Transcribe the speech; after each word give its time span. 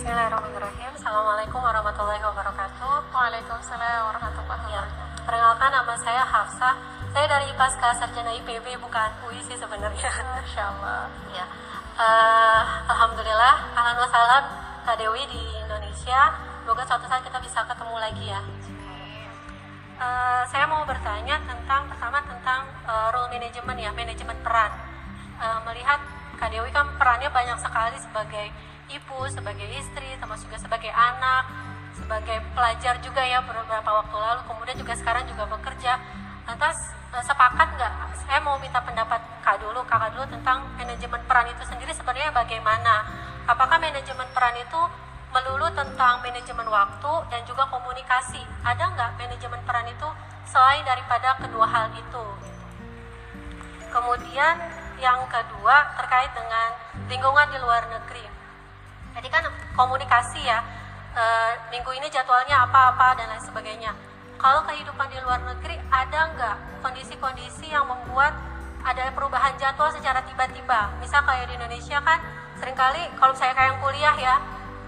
Bismillahirrahmanirrahim. 0.00 0.96
Assalamualaikum 0.96 1.60
warahmatullahi 1.60 2.24
wabarakatuh. 2.24 3.12
Waalaikumsalam 3.12 4.08
warahmatullahi 4.08 4.64
wabarakatuh. 4.72 5.28
perkenalkan 5.28 5.68
nama 5.76 5.92
saya 6.00 6.24
Hafsah. 6.24 6.72
Saya 7.12 7.28
dari 7.28 7.52
Pasca 7.52 7.92
Sarjana 7.92 8.32
IPB, 8.32 8.80
bukan 8.80 9.12
UI 9.28 9.44
sih 9.44 9.60
sebenarnya. 9.60 10.08
Masya 10.40 10.62
Allah. 10.72 11.04
ya. 11.36 11.44
Eh, 12.00 12.62
Alhamdulillah, 12.88 13.76
ahlan 13.76 14.00
wa 14.00 14.08
sahlan 14.08 14.44
Kak 14.88 14.96
Dewi 14.96 15.20
di 15.28 15.44
Indonesia. 15.68 16.32
Semoga 16.64 16.80
suatu 16.88 17.04
saat 17.04 17.20
kita 17.20 17.36
bisa 17.36 17.60
ketemu 17.68 18.00
lagi 18.00 18.24
ya. 18.24 18.40
Eh, 20.00 20.42
saya 20.48 20.64
mau 20.64 20.80
bertanya 20.88 21.36
tentang 21.44 21.92
pertama 21.92 22.24
tentang 22.24 22.64
eh, 22.88 23.08
role 23.12 23.36
management 23.36 23.76
ya, 23.76 23.92
manajemen 23.92 24.38
peran. 24.40 24.72
Eh, 25.44 25.58
melihat 25.68 26.00
Kak 26.40 26.48
Dewi 26.48 26.72
kan 26.72 26.88
perannya 26.96 27.28
banyak 27.28 27.60
sekali 27.60 28.00
sebagai 28.00 28.48
ibu, 28.90 29.18
sebagai 29.30 29.66
istri, 29.70 30.18
termasuk 30.18 30.50
juga 30.50 30.58
sebagai 30.58 30.90
anak, 30.90 31.46
sebagai 31.94 32.42
pelajar 32.54 32.98
juga 33.02 33.22
ya 33.22 33.42
beberapa 33.42 33.90
waktu 33.90 34.16
lalu, 34.16 34.40
kemudian 34.46 34.76
juga 34.78 34.94
sekarang 34.98 35.24
juga 35.26 35.46
bekerja. 35.46 35.98
Lantas 36.46 36.76
eh, 37.14 37.24
sepakat 37.24 37.68
nggak? 37.78 37.92
Saya 38.26 38.38
mau 38.42 38.58
minta 38.58 38.82
pendapat 38.82 39.20
Kak 39.40 39.62
dulu, 39.62 39.82
Kakak 39.86 40.14
dulu 40.14 40.26
tentang 40.30 40.66
manajemen 40.74 41.20
peran 41.26 41.46
itu 41.50 41.62
sendiri 41.66 41.90
sebenarnya 41.94 42.30
bagaimana? 42.34 43.06
Apakah 43.46 43.82
manajemen 43.82 44.26
peran 44.30 44.54
itu 44.58 44.80
melulu 45.30 45.70
tentang 45.74 46.18
manajemen 46.26 46.66
waktu 46.66 47.12
dan 47.30 47.40
juga 47.46 47.66
komunikasi. 47.70 48.42
Ada 48.66 48.84
nggak 48.94 49.10
manajemen 49.18 49.60
peran 49.62 49.86
itu 49.86 50.08
selain 50.50 50.82
daripada 50.82 51.38
kedua 51.38 51.66
hal 51.66 51.86
itu? 51.94 52.26
Kemudian 53.90 54.54
yang 54.98 55.26
kedua 55.26 55.96
terkait 55.98 56.30
dengan 56.34 56.68
lingkungan 57.10 57.46
di 57.50 57.58
luar 57.58 57.82
negeri. 57.90 58.39
Tadi 59.14 59.28
kan 59.28 59.44
komunikasi 59.74 60.40
ya, 60.44 60.62
e, 61.14 61.24
minggu 61.74 61.90
ini 61.96 62.06
jadwalnya 62.10 62.66
apa-apa 62.68 63.18
dan 63.18 63.30
lain 63.30 63.42
sebagainya. 63.42 63.92
Kalau 64.40 64.64
kehidupan 64.64 65.08
di 65.12 65.18
luar 65.20 65.40
negeri 65.44 65.76
ada 65.92 66.20
nggak 66.32 66.56
kondisi-kondisi 66.80 67.68
yang 67.68 67.84
membuat 67.84 68.32
ada 68.80 69.12
perubahan 69.12 69.52
jadwal 69.60 69.92
secara 69.92 70.24
tiba-tiba? 70.24 70.96
Misal 71.02 71.20
kayak 71.28 71.52
di 71.52 71.60
Indonesia 71.60 72.00
kan 72.00 72.18
sering 72.56 72.76
kali 72.76 73.04
kalau 73.20 73.36
saya 73.36 73.52
kayak 73.52 73.76
yang 73.76 73.80
kuliah 73.84 74.16
ya, 74.16 74.36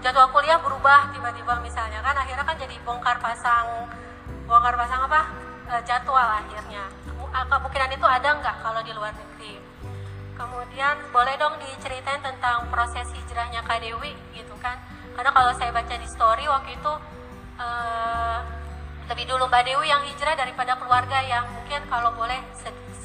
jadwal 0.03 0.27
kuliah 0.35 0.59
berubah 0.59 1.15
tiba-tiba 1.15 1.63
misalnya 1.63 2.03
kan 2.03 2.11
akhirnya 2.11 2.43
kan 2.43 2.59
jadi 2.59 2.75
bongkar 2.83 3.23
pasang 3.23 3.87
bongkar 4.43 4.75
pasang 4.75 5.07
apa 5.07 5.31
e, 5.71 5.73
jadwal 5.87 6.27
akhirnya 6.27 6.83
ah, 7.31 7.47
kemungkinan 7.47 7.95
itu 7.95 8.03
ada 8.03 8.29
nggak 8.35 8.55
kalau 8.59 8.83
di 8.83 8.91
luar 8.91 9.15
negeri 9.15 9.62
kemudian 10.33 10.95
boleh 11.13 11.35
dong 11.37 11.55
diceritain 11.61 12.21
tentang 12.21 12.65
proses 12.73 13.05
hijrahnya 13.13 13.61
Kak 13.61 13.79
Dewi 13.81 14.13
gitu 14.33 14.53
kan 14.59 14.77
karena 15.13 15.29
kalau 15.29 15.53
saya 15.53 15.69
baca 15.69 15.93
di 15.93 16.07
story 16.09 16.45
waktu 16.49 16.73
itu 16.73 16.93
eh, 17.61 18.39
lebih 19.13 19.25
dulu 19.29 19.45
Mbak 19.45 19.63
Dewi 19.67 19.87
yang 19.89 20.01
hijrah 20.09 20.33
daripada 20.33 20.73
keluarga 20.79 21.21
yang 21.21 21.45
mungkin 21.53 21.85
kalau 21.85 22.09
boleh 22.17 22.39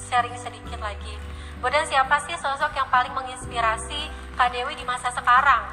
sharing 0.09 0.37
sedikit 0.41 0.81
lagi 0.81 1.15
kemudian 1.61 1.85
siapa 1.85 2.17
sih 2.25 2.37
sosok 2.41 2.73
yang 2.73 2.89
paling 2.89 3.13
menginspirasi 3.13 4.09
Kak 4.39 4.55
Dewi 4.55 4.73
di 4.79 4.89
masa 4.89 5.13
sekarang 5.13 5.69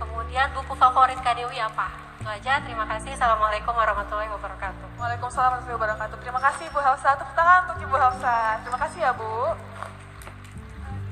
kemudian 0.00 0.48
buku 0.56 0.72
favorit 0.78 1.20
Kak 1.20 1.36
Dewi 1.36 1.60
apa 1.60 1.92
itu 2.18 2.28
aja 2.28 2.60
terima 2.64 2.88
kasih 2.88 3.12
assalamualaikum 3.12 3.76
warahmatullahi 3.76 4.32
wabarakatuh 4.32 4.88
Waalaikumsalam 4.98 5.62
warahmatullahi 5.62 5.78
wabarakatuh. 5.78 6.16
Terima 6.18 6.40
kasih 6.42 6.66
Bu 6.74 6.82
Hafsa. 6.82 7.14
Tepuk 7.14 7.30
tangan 7.38 7.70
untuk 7.70 7.86
Ibu 7.86 7.96
Hafsa. 8.02 8.58
Terima 8.66 8.78
kasih 8.82 8.98
ya 8.98 9.14
Bu. 9.14 9.54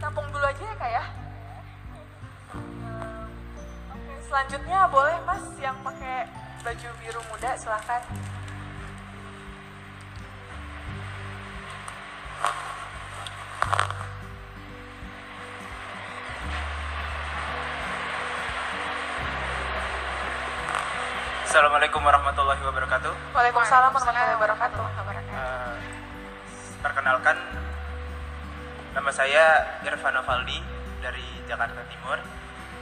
Tampung 0.07 0.31
dulu 0.31 0.47
aja 0.47 0.63
ya 0.63 0.75
kak 0.79 0.91
ya. 0.95 1.05
Hmm, 2.55 3.27
Oke, 3.91 4.15
selanjutnya 4.31 4.87
boleh 4.87 5.19
Mas 5.27 5.43
yang 5.59 5.75
pakai 5.83 6.31
baju 6.63 6.89
biru 7.03 7.19
muda 7.27 7.59
silahkan. 7.59 8.07
Assalamualaikum 21.51 21.99
warahmatullahi 22.07 22.63
wabarakatuh. 22.63 23.11
Waalaikumsalam 23.35 23.91
warahmatullahi 23.91 24.39
wabarakatuh. 24.39 24.46
Nama 28.97 29.13
saya 29.13 29.77
Irfan 29.85 30.17
Valdi 30.25 30.57
dari 31.05 31.45
Jakarta 31.45 31.85
Timur. 31.85 32.17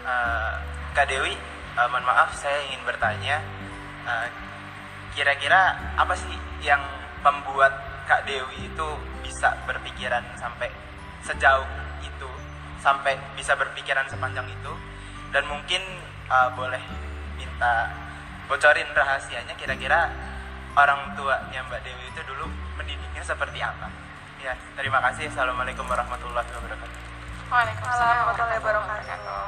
Eh, 0.07 0.55
Kak 0.95 1.11
Dewi, 1.11 1.35
eh, 1.75 1.87
mohon 1.91 2.07
maaf 2.07 2.31
saya 2.39 2.63
ingin 2.71 2.87
bertanya, 2.87 3.43
eh, 4.07 4.29
kira-kira 5.19 5.75
apa 5.99 6.15
sih 6.15 6.39
yang 6.63 6.79
membuat 7.19 7.75
Kak 8.07 8.31
Dewi 8.31 8.71
itu 8.71 8.89
bisa 9.27 9.59
berpikiran 9.67 10.23
sampai 10.39 10.71
sejauh 11.27 11.67
itu, 12.07 12.31
sampai 12.79 13.19
bisa 13.35 13.59
berpikiran 13.59 14.07
sepanjang 14.07 14.47
itu, 14.47 14.73
dan 15.35 15.43
mungkin 15.51 15.83
eh, 16.31 16.49
boleh 16.55 16.81
minta 17.35 17.91
bocorin 18.47 18.87
rahasianya 18.95 19.59
kira-kira 19.59 20.15
orang 20.79 21.11
tuanya 21.19 21.59
Mbak 21.67 21.83
Dewi 21.83 22.07
itu 22.07 22.23
dulu 22.23 22.47
mendidiknya 22.79 23.27
seperti 23.27 23.59
apa? 23.59 24.04
Ya, 24.45 24.53
terima 24.77 25.01
kasih. 25.01 25.33
Assalamualaikum 25.33 25.89
warahmatullahi 25.89 26.45
wabarakatuh. 26.45 26.99
Waalaikumsalam 27.49 28.29
warahmatullahi 28.29 28.61
wabarakatuh. 28.61 29.41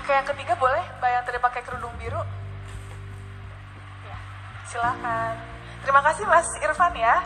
Oke, 0.00 0.10
yang 0.16 0.24
ketiga 0.24 0.56
boleh 0.56 0.80
Mbak 0.96 1.10
yang 1.12 1.24
tadi 1.28 1.36
pakai 1.36 1.60
kerudung 1.60 1.92
biru? 2.00 2.24
Ya, 4.00 4.16
silakan. 4.72 5.36
Terima 5.84 6.00
kasih 6.08 6.24
Mas 6.24 6.48
Irfan 6.56 6.96
ya. 6.96 7.20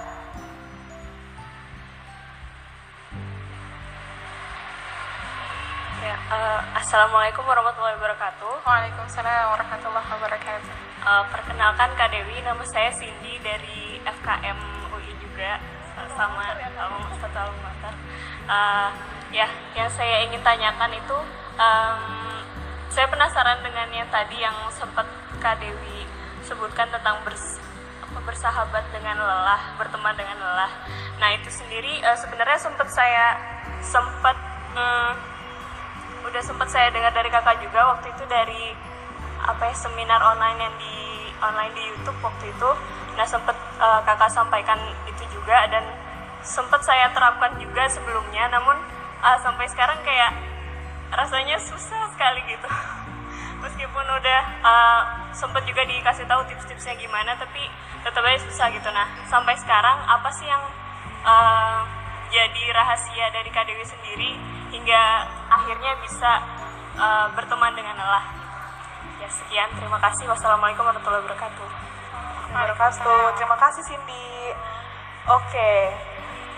Ya, 6.03 6.17
eh, 6.19 6.61
Assalamualaikum 6.83 7.47
warahmatullahi 7.47 7.95
wabarakatuh. 7.95 8.67
Waalaikumsalam 8.67 9.55
warahmatullahi 9.55 10.09
wabarakatuh. 10.19 10.75
Eh, 10.99 11.25
perkenalkan 11.31 11.95
Kak 11.95 12.11
Dewi, 12.11 12.43
nama 12.43 12.67
saya 12.67 12.91
Cindy 12.91 13.39
dari 13.39 14.03
FKM 14.03 14.70
juga, 15.41 15.56
sama 16.21 16.53
alma 16.53 17.17
satu 17.17 17.39
alma 17.41 17.59
mater. 17.65 17.95
Eh, 18.45 18.91
ya, 19.41 19.49
yang 19.73 19.89
saya 19.89 20.28
ingin 20.28 20.45
tanyakan 20.45 20.93
itu, 20.93 21.19
em, 21.56 22.45
saya 22.93 23.09
penasaran 23.09 23.65
dengan 23.65 23.89
yang 23.89 24.09
tadi 24.12 24.37
yang 24.37 24.53
sempat 24.69 25.09
Kak 25.41 25.56
Dewi 25.65 26.05
sebutkan 26.45 26.93
tentang 26.93 27.25
bers 27.25 27.56
bersahabat 28.21 28.84
dengan 28.93 29.17
lelah, 29.17 29.81
berteman 29.81 30.12
dengan 30.12 30.37
lelah. 30.37 30.73
Nah 31.17 31.33
itu 31.33 31.49
sendiri 31.49 32.05
eh, 32.05 32.19
sebenarnya 32.21 32.59
sempat 32.61 32.93
saya 32.93 33.39
sempat 33.81 34.37
mm, 34.77 35.12
udah 36.28 36.43
sempat 36.45 36.69
saya 36.69 36.93
dengar 36.93 37.17
dari 37.17 37.33
kakak 37.33 37.65
juga 37.65 37.97
waktu 37.97 38.12
itu 38.12 38.25
dari 38.28 38.77
apa 39.41 39.72
ya 39.72 39.75
seminar 39.78 40.21
online 40.21 40.59
yang 40.59 40.75
di 40.77 40.97
online 41.41 41.72
di 41.72 41.83
YouTube 41.89 42.19
waktu 42.21 42.53
itu 42.53 42.71
nah 43.16 43.26
sempat 43.26 43.56
eh, 43.56 44.00
kakak 44.06 44.31
sampaikan 44.31 44.78
itu 45.06 45.25
juga 45.34 45.66
dan 45.71 45.84
sempat 46.41 46.81
saya 46.84 47.12
terapkan 47.12 47.56
juga 47.60 47.87
sebelumnya 47.91 48.48
namun 48.50 48.76
eh, 49.22 49.38
sampai 49.43 49.66
sekarang 49.71 49.98
kayak 50.03 50.32
rasanya 51.10 51.59
susah 51.59 52.06
sekali 52.15 52.41
gitu 52.47 52.69
meskipun 53.65 54.06
udah 54.06 54.41
eh, 54.62 55.03
sempat 55.34 55.62
juga 55.66 55.82
dikasih 55.87 56.26
tahu 56.26 56.43
tips-tipsnya 56.50 56.94
gimana 56.98 57.34
tapi 57.38 57.66
tetap 58.00 58.25
aja 58.25 58.41
susah 58.47 58.66
gitu 58.72 58.88
nah 58.91 59.06
sampai 59.28 59.54
sekarang 59.59 59.98
apa 60.06 60.28
sih 60.32 60.47
yang 60.48 60.65
eh, 61.27 61.81
jadi 62.31 62.62
rahasia 62.71 63.27
dari 63.34 63.50
Kak 63.50 63.66
sendiri 63.66 64.38
hingga 64.71 65.03
akhirnya 65.51 65.98
bisa 66.01 66.30
eh, 66.95 67.27
berteman 67.34 67.74
dengan 67.74 67.98
lelah. 67.98 68.24
Ya 69.21 69.28
sekian, 69.28 69.68
terima 69.77 70.01
kasih. 70.01 70.30
Wassalamualaikum 70.30 70.86
warahmatullahi 70.86 71.27
wabarakatuh. 71.27 71.90
Wabarakatuh. 72.51 73.39
Terima 73.39 73.55
kasih 73.63 73.83
Cindy. 73.87 74.51
Oke. 75.31 75.95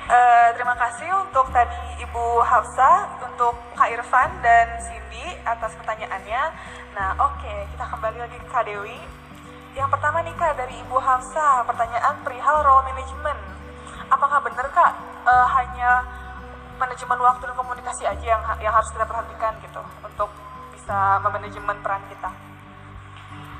Eh, 0.08 0.48
terima 0.56 0.72
kasih 0.72 1.04
untuk 1.20 1.52
tadi 1.52 2.00
Ibu 2.00 2.40
Hafsa, 2.40 3.20
untuk 3.28 3.52
Kak 3.76 3.92
Irfan 3.92 4.40
dan 4.40 4.80
Cindy 4.80 5.36
atas 5.44 5.76
pertanyaannya. 5.76 6.42
Nah, 6.96 7.12
oke, 7.20 7.54
kita 7.76 7.84
kembali 7.84 8.24
lagi 8.24 8.40
ke 8.40 8.48
Kak 8.48 8.64
Dewi. 8.64 8.96
Yang 9.76 9.88
pertama 9.92 10.24
nih 10.24 10.32
Kak 10.32 10.56
dari 10.56 10.80
Ibu 10.80 10.96
Hafsa, 10.96 11.60
pertanyaan 11.68 12.24
perihal 12.24 12.64
role 12.64 12.88
management. 12.88 13.40
Apakah 14.08 14.40
benar 14.48 14.72
Kak 14.72 14.92
eh, 15.28 15.46
hanya 15.60 16.08
manajemen 16.80 17.20
waktu 17.20 17.52
dan 17.52 17.56
komunikasi 17.56 18.08
aja 18.08 18.24
yang 18.24 18.42
yang 18.64 18.72
harus 18.72 18.88
kita 18.96 19.04
perhatikan 19.04 19.60
gitu 19.60 19.84
untuk 20.00 20.32
bisa 20.72 21.20
memanajemen 21.20 21.76
peran 21.84 22.00
kita? 22.08 22.51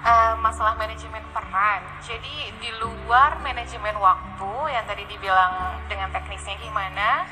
Eh, 0.03 0.35
masalah 0.43 0.75
manajemen 0.75 1.23
peran. 1.31 1.79
Jadi 2.03 2.51
di 2.59 2.71
luar 2.83 3.39
manajemen 3.39 3.95
waktu 4.03 4.75
yang 4.75 4.83
tadi 4.83 5.07
dibilang 5.07 5.79
dengan 5.87 6.11
teknisnya 6.11 6.59
gimana 6.59 7.23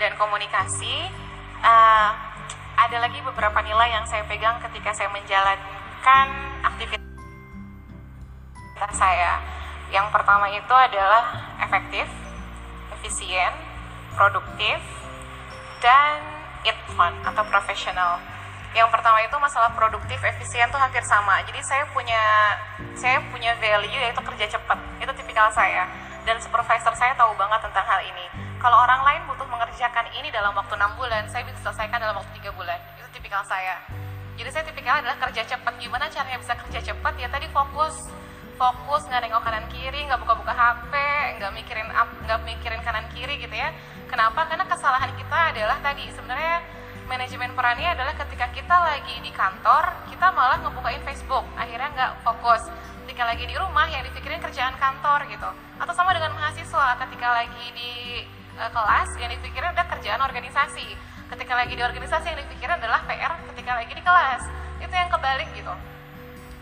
dan 0.00 0.16
komunikasi, 0.16 1.04
uh, 1.60 2.10
ada 2.80 2.96
lagi 2.96 3.20
beberapa 3.20 3.60
nilai 3.60 3.92
yang 3.92 4.08
saya 4.08 4.24
pegang 4.24 4.56
ketika 4.64 4.96
saya 4.96 5.12
menjalankan 5.12 6.26
aktivitas 6.64 7.04
saya. 8.96 9.44
Yang 9.92 10.08
pertama 10.08 10.48
itu 10.48 10.72
adalah 10.72 11.28
efektif, 11.60 12.08
efisien, 12.96 13.52
produktif, 14.16 14.80
dan 15.84 16.24
itfun 16.64 17.12
atau 17.20 17.44
profesional. 17.52 18.16
Yang 18.74 18.90
pertama 18.90 19.22
itu 19.22 19.36
masalah 19.38 19.70
produktif, 19.70 20.18
efisien 20.18 20.66
tuh 20.74 20.82
hampir 20.82 21.00
sama. 21.06 21.38
Jadi 21.46 21.62
saya 21.62 21.86
punya 21.94 22.18
saya 22.98 23.22
punya 23.30 23.54
value 23.62 24.02
yaitu 24.02 24.18
kerja 24.18 24.58
cepat. 24.58 24.78
Itu 24.98 25.14
tipikal 25.14 25.46
saya. 25.54 25.86
Dan 26.26 26.42
supervisor 26.42 26.90
saya 26.98 27.14
tahu 27.14 27.38
banget 27.38 27.62
tentang 27.62 27.86
hal 27.86 28.02
ini. 28.02 28.26
Kalau 28.58 28.82
orang 28.82 29.06
lain 29.06 29.22
butuh 29.30 29.46
mengerjakan 29.46 30.10
ini 30.18 30.32
dalam 30.34 30.56
waktu 30.56 30.74
6 30.74 30.98
bulan, 30.98 31.28
saya 31.30 31.44
bisa 31.46 31.70
selesaikan 31.70 32.00
dalam 32.02 32.16
waktu 32.18 32.32
3 32.42 32.50
bulan. 32.50 32.80
Itu 32.98 33.06
tipikal 33.14 33.46
saya. 33.46 33.78
Jadi 34.34 34.50
saya 34.50 34.64
tipikal 34.66 34.98
adalah 34.98 35.22
kerja 35.22 35.46
cepat. 35.46 35.78
Gimana 35.78 36.10
caranya 36.10 36.42
bisa 36.42 36.58
kerja 36.58 36.80
cepat? 36.82 37.14
Ya 37.20 37.30
tadi 37.30 37.46
fokus 37.54 38.10
fokus 38.54 39.02
nggak 39.10 39.26
nengok 39.26 39.42
kanan 39.42 39.66
kiri 39.66 40.06
nggak 40.06 40.20
buka-buka 40.22 40.54
HP 40.54 40.92
nggak 41.42 41.52
mikirin 41.58 41.90
nggak 41.90 42.40
mikirin 42.46 42.80
kanan 42.86 43.02
kiri 43.10 43.34
gitu 43.42 43.50
ya 43.50 43.74
kenapa 44.06 44.46
karena 44.46 44.62
kesalahan 44.62 45.10
kita 45.18 45.38
adalah 45.50 45.74
tadi 45.82 46.06
sebenarnya 46.14 46.62
manajemen 47.06 47.52
perannya 47.52 47.92
adalah 47.92 48.14
ketika 48.16 48.48
kita 48.52 48.76
lagi 48.76 49.20
di 49.20 49.30
kantor 49.32 49.92
kita 50.08 50.26
malah 50.32 50.60
ngebukain 50.64 51.02
Facebook. 51.04 51.44
Akhirnya 51.56 51.88
nggak 51.92 52.12
fokus. 52.24 52.68
Ketika 53.04 53.28
lagi 53.28 53.44
di 53.44 53.54
rumah 53.56 53.84
yang 53.88 54.02
dipikirin 54.08 54.40
kerjaan 54.40 54.74
kantor 54.80 55.28
gitu. 55.28 55.50
Atau 55.76 55.92
sama 55.92 56.16
dengan 56.16 56.32
mahasiswa 56.32 56.96
ketika 57.04 57.28
lagi 57.30 57.66
di 57.76 57.92
uh, 58.56 58.70
kelas 58.72 59.10
yang 59.20 59.30
dipikirin 59.36 59.76
adalah 59.76 59.88
kerjaan 59.92 60.20
organisasi. 60.24 60.88
Ketika 61.28 61.52
lagi 61.52 61.74
di 61.76 61.82
organisasi 61.84 62.26
yang 62.32 62.38
dipikirin 62.40 62.76
adalah 62.80 63.04
PR 63.04 63.32
ketika 63.52 63.72
lagi 63.76 63.92
di 63.92 64.02
kelas. 64.02 64.42
Itu 64.80 64.94
yang 64.94 65.10
kebalik 65.12 65.48
gitu. 65.52 65.74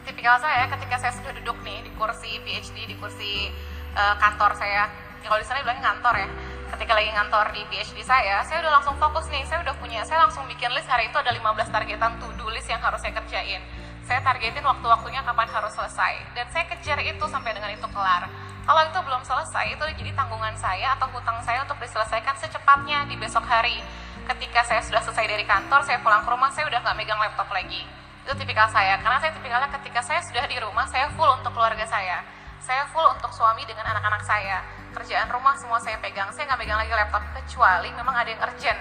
Tipikal 0.03 0.43
saya 0.43 0.67
ketika 0.67 0.99
saya 0.99 1.13
sudah 1.15 1.31
duduk 1.39 1.63
nih 1.63 1.87
di 1.87 1.91
kursi 1.95 2.43
PhD 2.43 2.91
di 2.91 2.95
kursi 2.99 3.55
uh, 3.95 4.19
kantor 4.19 4.59
saya. 4.59 4.91
Kalau 5.23 5.39
di 5.39 5.47
sana 5.47 5.63
bilangnya 5.63 5.87
kantor 5.87 6.15
ya 6.19 6.29
ketika 6.73 6.97
lagi 6.97 7.13
ngantor 7.13 7.53
di 7.53 7.63
PhD 7.69 8.01
saya, 8.01 8.41
saya 8.49 8.65
udah 8.65 8.81
langsung 8.81 8.97
fokus 8.97 9.29
nih, 9.29 9.45
saya 9.45 9.61
udah 9.61 9.77
punya, 9.77 10.01
saya 10.09 10.25
langsung 10.25 10.49
bikin 10.49 10.73
list 10.73 10.89
hari 10.89 11.13
itu 11.13 11.17
ada 11.21 11.29
15 11.29 11.69
targetan 11.69 12.17
to-do 12.17 12.49
list 12.49 12.69
yang 12.73 12.81
harus 12.81 12.97
saya 13.05 13.13
kerjain. 13.13 13.61
Saya 14.09 14.25
targetin 14.25 14.65
waktu-waktunya 14.65 15.21
kapan 15.21 15.49
harus 15.53 15.73
selesai, 15.77 16.33
dan 16.33 16.49
saya 16.49 16.65
kejar 16.73 16.99
itu 17.05 17.25
sampai 17.29 17.53
dengan 17.53 17.71
itu 17.77 17.85
kelar. 17.93 18.25
Kalau 18.65 18.83
itu 18.89 18.99
belum 19.05 19.23
selesai, 19.23 19.75
itu 19.75 19.85
jadi 20.01 20.11
tanggungan 20.17 20.57
saya 20.57 20.97
atau 20.97 21.13
hutang 21.13 21.39
saya 21.45 21.61
untuk 21.63 21.77
diselesaikan 21.77 22.35
secepatnya 22.41 23.05
di 23.07 23.21
besok 23.21 23.45
hari. 23.45 23.85
Ketika 24.23 24.65
saya 24.65 24.81
sudah 24.81 25.03
selesai 25.05 25.29
dari 25.29 25.45
kantor, 25.45 25.85
saya 25.85 26.01
pulang 26.01 26.25
ke 26.25 26.31
rumah, 26.31 26.49
saya 26.55 26.71
udah 26.73 26.81
nggak 26.81 26.97
megang 26.97 27.21
laptop 27.21 27.53
lagi. 27.53 27.85
Itu 28.25 28.33
tipikal 28.39 28.71
saya, 28.73 28.97
karena 29.03 29.19
saya 29.21 29.35
tipikalnya 29.35 29.69
ketika 29.77 30.01
saya 30.01 30.25
sudah 30.25 30.47
di 30.49 30.57
rumah, 30.63 30.89
saya 30.89 31.11
full 31.13 31.29
untuk 31.37 31.53
keluarga 31.53 31.85
saya. 31.85 32.23
Saya 32.63 32.87
full 32.95 33.07
untuk 33.13 33.35
suami 33.35 33.67
dengan 33.67 33.83
anak-anak 33.83 34.23
saya 34.23 34.63
kerjaan 34.93 35.29
rumah 35.33 35.57
semua 35.57 35.81
saya 35.81 35.97
pegang. 35.99 36.29
Saya 36.37 36.53
nggak 36.53 36.61
pegang 36.61 36.79
lagi 36.79 36.93
laptop 36.93 37.25
kecuali 37.33 37.89
memang 37.97 38.15
ada 38.15 38.29
yang 38.29 38.43
urgent. 38.45 38.81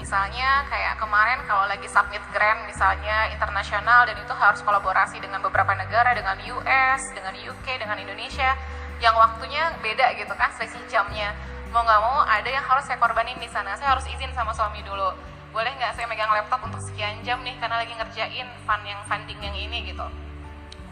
Misalnya 0.00 0.64
kayak 0.72 0.96
kemarin 0.96 1.44
kalau 1.44 1.68
lagi 1.68 1.84
submit 1.84 2.24
grant 2.32 2.64
misalnya 2.64 3.28
internasional 3.36 4.08
dan 4.08 4.16
itu 4.16 4.32
harus 4.32 4.64
kolaborasi 4.64 5.20
dengan 5.20 5.44
beberapa 5.44 5.76
negara 5.76 6.16
dengan 6.16 6.40
US 6.56 7.12
dengan 7.12 7.36
UK 7.36 7.66
dengan 7.76 8.00
Indonesia 8.00 8.56
yang 9.04 9.12
waktunya 9.12 9.76
beda 9.84 10.16
gitu 10.16 10.32
kan 10.32 10.48
selisih 10.56 10.80
jamnya. 10.88 11.36
Mau 11.68 11.84
nggak 11.84 12.00
mau 12.00 12.24
ada 12.24 12.48
yang 12.48 12.64
harus 12.64 12.88
saya 12.88 12.96
korbanin 12.96 13.36
di 13.36 13.50
sana. 13.52 13.76
Saya 13.76 13.92
harus 13.92 14.08
izin 14.08 14.32
sama 14.32 14.56
suami 14.56 14.80
dulu. 14.80 15.12
Boleh 15.52 15.74
nggak 15.76 15.98
saya 15.98 16.08
megang 16.08 16.32
laptop 16.32 16.64
untuk 16.64 16.80
sekian 16.80 17.20
jam 17.20 17.42
nih 17.44 17.58
karena 17.60 17.84
lagi 17.84 17.92
ngerjain 17.92 18.48
fund 18.64 18.84
yang 18.86 19.04
funding 19.04 19.40
yang 19.44 19.52
ini 19.52 19.84
gitu. 19.84 20.06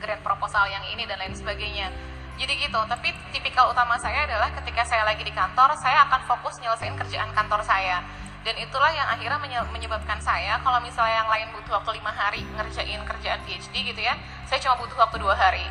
Grant 0.04 0.20
proposal 0.20 0.68
yang 0.68 0.84
ini 0.84 1.08
dan 1.08 1.16
lain 1.16 1.32
sebagainya 1.32 1.88
jadi 2.38 2.54
gitu 2.54 2.80
tapi 2.86 3.10
tipikal 3.34 3.66
utama 3.74 3.98
saya 3.98 4.22
adalah 4.22 4.46
ketika 4.62 4.86
saya 4.86 5.02
lagi 5.02 5.26
di 5.26 5.34
kantor 5.34 5.74
saya 5.74 6.06
akan 6.06 6.22
fokus 6.22 6.62
nyelesain 6.62 6.94
kerjaan 6.94 7.34
kantor 7.34 7.66
saya. 7.66 7.98
Dan 8.46 8.54
itulah 8.62 8.94
yang 8.94 9.10
akhirnya 9.10 9.66
menyebabkan 9.74 10.22
saya 10.22 10.62
kalau 10.62 10.78
misalnya 10.78 11.26
yang 11.26 11.28
lain 11.28 11.50
butuh 11.50 11.82
waktu 11.82 11.98
lima 11.98 12.14
hari 12.14 12.46
ngerjain 12.54 13.02
kerjaan 13.02 13.42
PhD 13.42 13.74
gitu 13.90 14.00
ya 14.00 14.14
saya 14.46 14.62
cuma 14.62 14.78
butuh 14.78 14.94
waktu 15.02 15.18
dua 15.18 15.34
hari. 15.34 15.66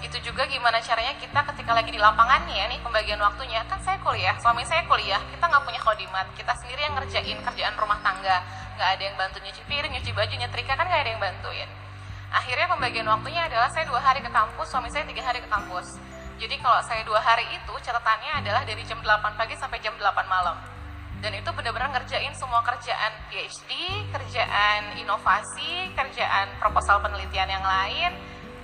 Itu 0.00 0.16
juga 0.24 0.48
gimana 0.48 0.80
caranya 0.80 1.12
kita 1.20 1.40
ketika 1.52 1.76
lagi 1.76 1.92
di 1.92 2.00
lapangan 2.00 2.48
nih 2.48 2.64
ya 2.64 2.66
nih 2.72 2.80
pembagian 2.80 3.20
waktunya 3.20 3.60
kan 3.68 3.76
saya 3.84 4.00
kuliah 4.00 4.40
suami 4.40 4.64
saya 4.64 4.88
kuliah 4.88 5.20
kita 5.28 5.44
nggak 5.44 5.62
punya 5.68 5.80
kodimat 5.84 6.26
kita 6.32 6.56
sendiri 6.56 6.80
yang 6.80 6.96
ngerjain 6.96 7.38
kerjaan 7.44 7.76
rumah 7.76 8.00
tangga. 8.00 8.40
Nggak 8.80 8.88
ada 8.88 9.02
yang 9.04 9.16
bantu 9.20 9.36
nyuci 9.44 9.62
piring 9.68 9.92
nyuci 9.92 10.10
baju 10.16 10.32
nyetrika 10.32 10.72
kan 10.80 10.88
nggak 10.88 11.00
ada 11.04 11.10
yang 11.12 11.20
bantuin 11.20 11.68
akhirnya 12.36 12.68
pembagian 12.68 13.08
waktunya 13.08 13.48
adalah 13.48 13.72
saya 13.72 13.88
dua 13.88 14.00
hari 14.04 14.20
ke 14.20 14.28
kampus 14.28 14.68
suami 14.68 14.92
saya 14.92 15.08
tiga 15.08 15.24
hari 15.24 15.40
ke 15.40 15.48
kampus 15.48 15.96
jadi 16.36 16.60
kalau 16.60 16.84
saya 16.84 17.00
dua 17.08 17.16
hari 17.24 17.48
itu 17.48 17.72
catatannya 17.80 18.44
adalah 18.44 18.60
dari 18.68 18.84
jam 18.84 19.00
8 19.00 19.40
pagi 19.40 19.56
sampai 19.56 19.80
jam 19.80 19.96
8 19.96 20.04
malam 20.28 20.76
dan 21.24 21.32
itu 21.32 21.48
benar-benar 21.48 21.96
ngerjain 21.96 22.28
semua 22.36 22.60
kerjaan 22.60 23.12
PhD, 23.32 23.72
kerjaan 24.12 25.00
inovasi, 25.00 25.88
kerjaan 25.96 26.52
proposal 26.60 27.00
penelitian 27.00 27.48
yang 27.48 27.64
lain, 27.64 28.12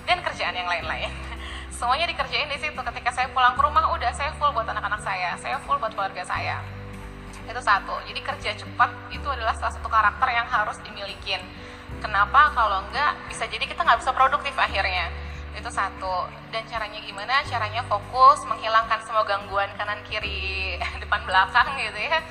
dan 0.04 0.20
kerjaan 0.20 0.52
yang 0.52 0.68
lain-lain. 0.68 1.08
Semuanya 1.76 2.04
dikerjain 2.04 2.52
di 2.52 2.58
situ. 2.60 2.76
Ketika 2.76 3.10
saya 3.10 3.32
pulang 3.32 3.56
ke 3.56 3.62
rumah, 3.64 3.88
udah 3.96 4.12
saya 4.12 4.36
full 4.36 4.52
buat 4.52 4.68
anak-anak 4.68 5.00
saya, 5.00 5.32
saya 5.40 5.56
full 5.64 5.80
buat 5.80 5.96
keluarga 5.96 6.22
saya. 6.28 6.60
Itu 7.48 7.58
satu. 7.58 7.96
Jadi 8.04 8.20
kerja 8.20 8.50
cepat 8.54 8.90
itu 9.10 9.26
adalah 9.26 9.56
salah 9.56 9.72
satu 9.72 9.88
karakter 9.88 10.28
yang 10.30 10.46
harus 10.46 10.76
dimilikin. 10.84 11.40
Kenapa? 12.00 12.54
Kalau 12.56 12.86
enggak, 12.88 13.12
bisa 13.28 13.44
jadi 13.44 13.64
kita 13.66 13.82
nggak 13.84 14.00
bisa 14.00 14.12
produktif 14.14 14.54
akhirnya? 14.56 15.12
Itu 15.52 15.68
satu. 15.68 16.30
Dan 16.48 16.64
caranya 16.70 17.02
gimana? 17.04 17.44
Caranya 17.44 17.82
fokus 17.84 18.40
menghilangkan 18.48 19.02
semua 19.04 19.26
gangguan 19.28 19.68
kanan 19.76 20.00
kiri 20.08 20.78
depan 21.02 21.20
belakang 21.28 21.76
gitu 21.76 21.98
ya. 21.98 22.22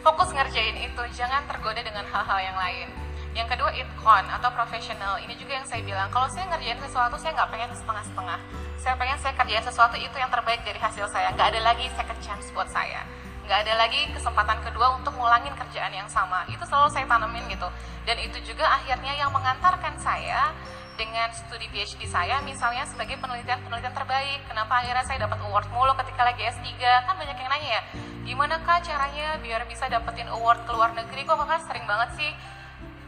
Fokus 0.00 0.32
ngerjain 0.34 0.78
itu 0.80 1.02
jangan 1.14 1.44
tergoda 1.46 1.84
dengan 1.84 2.06
hal-hal 2.08 2.38
yang 2.40 2.58
lain. 2.58 2.88
Yang 3.32 3.56
kedua 3.56 3.70
itkon 3.72 4.24
atau 4.28 4.50
profesional 4.52 5.16
ini 5.24 5.32
juga 5.40 5.56
yang 5.56 5.64
saya 5.64 5.80
bilang 5.80 6.12
kalau 6.12 6.28
saya 6.28 6.52
ngerjain 6.52 6.76
sesuatu 6.84 7.16
saya 7.16 7.32
nggak 7.32 7.50
pengen 7.50 7.70
setengah-setengah. 7.72 8.38
Saya 8.76 8.94
pengen 8.98 9.18
saya 9.20 9.32
kerjain 9.36 9.64
sesuatu 9.64 9.96
itu 9.96 10.16
yang 10.18 10.28
terbaik 10.28 10.60
dari 10.64 10.76
hasil 10.76 11.08
saya. 11.08 11.32
Nggak 11.32 11.56
ada 11.56 11.60
lagi 11.72 11.86
second 11.96 12.20
chance 12.20 12.48
buat 12.52 12.68
saya 12.68 13.04
nggak 13.46 13.58
ada 13.66 13.74
lagi 13.74 14.06
kesempatan 14.14 14.62
kedua 14.62 14.94
untuk 14.98 15.14
ngulangin 15.18 15.52
kerjaan 15.58 15.90
yang 15.90 16.06
sama. 16.06 16.46
Itu 16.46 16.62
selalu 16.62 16.88
saya 16.94 17.06
tanemin 17.10 17.46
gitu. 17.50 17.68
Dan 18.06 18.16
itu 18.22 18.38
juga 18.46 18.66
akhirnya 18.70 19.14
yang 19.18 19.30
mengantarkan 19.34 19.98
saya 19.98 20.54
dengan 20.94 21.32
studi 21.32 21.66
PhD 21.72 22.04
saya 22.04 22.38
misalnya 22.44 22.84
sebagai 22.86 23.18
penelitian-penelitian 23.18 23.94
terbaik. 23.96 24.40
Kenapa 24.46 24.84
akhirnya 24.84 25.04
saya 25.08 25.18
dapat 25.26 25.38
award 25.48 25.68
mulu 25.74 25.92
ketika 26.04 26.22
lagi 26.22 26.42
S3 26.46 26.68
kan 26.78 27.14
banyak 27.18 27.36
yang 27.36 27.50
nanya 27.50 27.70
ya 27.80 27.82
gimana 28.22 28.54
kak 28.62 28.86
caranya 28.86 29.34
biar 29.42 29.66
bisa 29.66 29.90
dapetin 29.90 30.30
award 30.30 30.62
ke 30.62 30.70
luar 30.70 30.94
negeri? 30.94 31.26
Kok 31.26 31.36
kakak 31.42 31.66
sering 31.66 31.84
banget 31.88 32.10
sih 32.14 32.30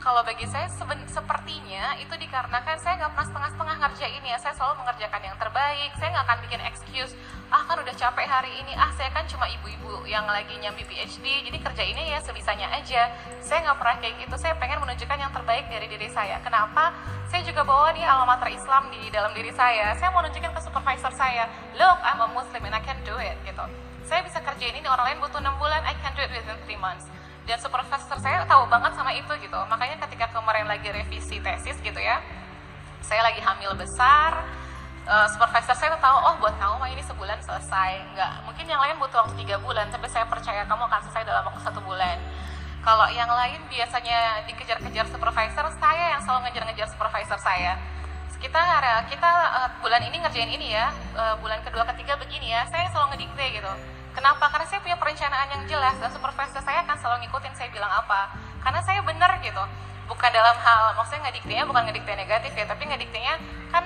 kalau 0.04 0.20
bagi 0.20 0.44
saya 0.44 0.68
sepertinya 1.08 1.96
itu 1.96 2.12
dikarenakan 2.12 2.76
saya 2.76 3.00
nggak 3.00 3.16
pernah 3.16 3.24
setengah-setengah 3.24 3.76
ngerjain 3.80 4.20
ya. 4.20 4.36
Saya 4.36 4.52
selalu 4.52 4.84
mengerjakan 4.84 5.20
yang 5.24 5.36
terbaik. 5.40 5.90
Saya 5.96 6.08
nggak 6.12 6.24
akan 6.28 6.38
bikin 6.44 6.60
excuse 6.68 7.16
ah 7.48 7.64
kan 7.64 7.80
udah 7.80 7.94
capek 7.96 8.28
hari 8.28 8.52
ini. 8.60 8.76
Ah 8.76 8.92
saya 8.92 9.08
kan 9.16 9.24
cuma 9.24 9.48
ibu-ibu 9.48 10.04
yang 10.04 10.28
lagi 10.28 10.60
nyambi 10.60 10.84
PhD 10.84 11.24
jadi 11.48 11.56
kerja 11.56 11.84
ini 11.88 12.12
ya 12.12 12.20
sebisanya 12.20 12.68
aja. 12.76 13.16
Saya 13.40 13.64
nggak 13.64 13.80
pernah 13.80 13.96
kayak 13.96 14.14
gitu. 14.28 14.36
Saya 14.36 14.52
pengen 14.60 14.84
menunjukkan 14.84 15.16
yang 15.16 15.32
terbaik 15.32 15.72
dari 15.72 15.88
diri 15.88 16.12
saya. 16.12 16.36
Kenapa? 16.44 16.92
Saya 17.32 17.40
juga 17.48 17.64
bawa 17.64 17.96
nih 17.96 18.04
alamat 18.04 18.44
Islam 18.52 18.92
di 18.92 19.08
dalam 19.08 19.32
diri 19.32 19.56
saya. 19.56 19.96
Saya 19.96 20.12
mau 20.12 20.20
nunjukin 20.20 20.52
ke 20.52 20.60
supervisor 20.60 21.16
saya 21.16 21.48
look 21.80 21.96
I'm 22.04 22.20
a 22.20 22.28
Muslim 22.28 22.60
and 22.68 22.76
I 22.76 22.84
can 22.84 23.00
do 23.08 23.16
it 23.16 23.40
gitu. 23.48 23.64
Saya 24.04 24.20
bisa 24.20 24.36
kerjain 24.44 24.76
ini 24.76 24.84
orang 24.84 25.16
lain 25.16 25.24
butuh 25.24 25.40
6 25.40 25.48
bulan 25.56 25.80
I 25.80 25.96
can 26.04 26.12
do 26.12 26.20
it 26.20 26.28
within 26.28 26.60
3 26.60 26.76
months 26.76 27.08
dan 27.44 27.60
supervisor 27.60 28.18
saya 28.20 28.44
tahu 28.48 28.64
banget 28.72 28.92
sama 28.96 29.12
itu 29.12 29.32
gitu. 29.40 29.58
Makanya 29.68 30.00
ketika 30.08 30.32
kemarin 30.32 30.64
lagi 30.64 30.88
revisi 30.88 31.40
tesis 31.40 31.76
gitu 31.80 32.00
ya 32.00 32.20
saya 33.04 33.20
lagi 33.20 33.40
hamil 33.44 33.76
besar 33.76 34.48
uh, 35.04 35.28
supervisor 35.28 35.76
saya 35.76 35.92
tahu 36.00 36.16
oh 36.16 36.34
buat 36.40 36.56
kamu 36.56 36.80
mah 36.80 36.88
ini 36.88 37.04
sebulan 37.04 37.36
selesai. 37.44 38.00
Nggak 38.16 38.32
mungkin 38.48 38.64
yang 38.64 38.80
lain 38.80 38.96
butuh 38.96 39.24
waktu 39.24 39.36
tiga 39.44 39.60
bulan 39.60 39.92
tapi 39.92 40.08
saya 40.08 40.24
percaya 40.24 40.64
kamu 40.64 40.88
akan 40.88 41.00
selesai 41.04 41.24
dalam 41.28 41.44
waktu 41.44 41.60
satu 41.60 41.80
bulan. 41.84 42.16
Kalau 42.84 43.08
yang 43.12 43.28
lain 43.32 43.60
biasanya 43.68 44.44
dikejar-kejar 44.44 45.08
supervisor 45.08 45.66
saya 45.80 46.16
yang 46.16 46.20
selalu 46.20 46.48
ngejar-ngejar 46.48 46.88
supervisor 46.88 47.40
saya. 47.40 47.76
Kita 48.40 48.60
kita 49.08 49.30
uh, 49.56 49.68
bulan 49.80 50.04
ini 50.04 50.20
ngerjain 50.20 50.52
ini 50.52 50.76
ya 50.76 50.92
uh, 51.16 51.36
bulan 51.40 51.64
kedua 51.64 51.84
ketiga 51.92 52.16
begini 52.20 52.52
ya 52.52 52.64
saya 52.68 52.92
selalu 52.92 53.16
ngedikte 53.16 53.44
gitu 53.60 53.72
Kenapa? 54.14 54.46
Karena 54.46 54.66
saya 54.70 54.80
punya 54.80 54.96
perencanaan 54.96 55.48
yang 55.50 55.62
jelas 55.66 55.98
dan 55.98 56.10
supervisor 56.14 56.62
saya 56.62 56.86
akan 56.86 56.96
selalu 56.96 57.26
ngikutin 57.26 57.54
saya 57.58 57.68
bilang 57.74 57.90
apa. 57.90 58.30
Karena 58.62 58.80
saya 58.80 59.02
benar 59.02 59.42
gitu. 59.42 59.62
Bukan 60.06 60.30
dalam 60.30 60.56
hal, 60.56 60.94
maksudnya 60.94 61.28
ngediktenya 61.28 61.64
bukan 61.66 61.82
ngedikte 61.90 62.12
negatif 62.14 62.52
ya, 62.54 62.64
tapi 62.68 62.86
ngediktenya 62.86 63.34
kan 63.72 63.84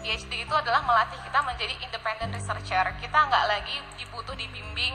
PhD 0.00 0.46
itu 0.46 0.54
adalah 0.54 0.86
melatih 0.86 1.18
kita 1.20 1.38
menjadi 1.44 1.74
independent 1.82 2.30
researcher. 2.32 2.84
Kita 3.02 3.18
nggak 3.28 3.44
lagi 3.44 3.76
dibutuh 4.00 4.32
dibimbing 4.38 4.94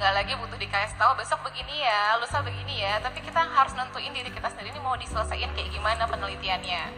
nggak 0.00 0.16
lagi 0.16 0.32
butuh 0.32 0.56
dikasih 0.56 0.96
tahu 0.96 1.12
besok 1.12 1.44
begini 1.44 1.84
ya 1.84 2.16
lusa 2.16 2.40
begini 2.40 2.80
ya 2.80 2.96
tapi 3.04 3.20
kita 3.20 3.36
harus 3.36 3.76
nentuin 3.76 4.08
diri 4.16 4.32
kita 4.32 4.48
sendiri 4.48 4.72
ini 4.72 4.80
mau 4.80 4.96
diselesaikan 4.96 5.52
kayak 5.52 5.68
gimana 5.76 6.08
penelitiannya 6.08 6.88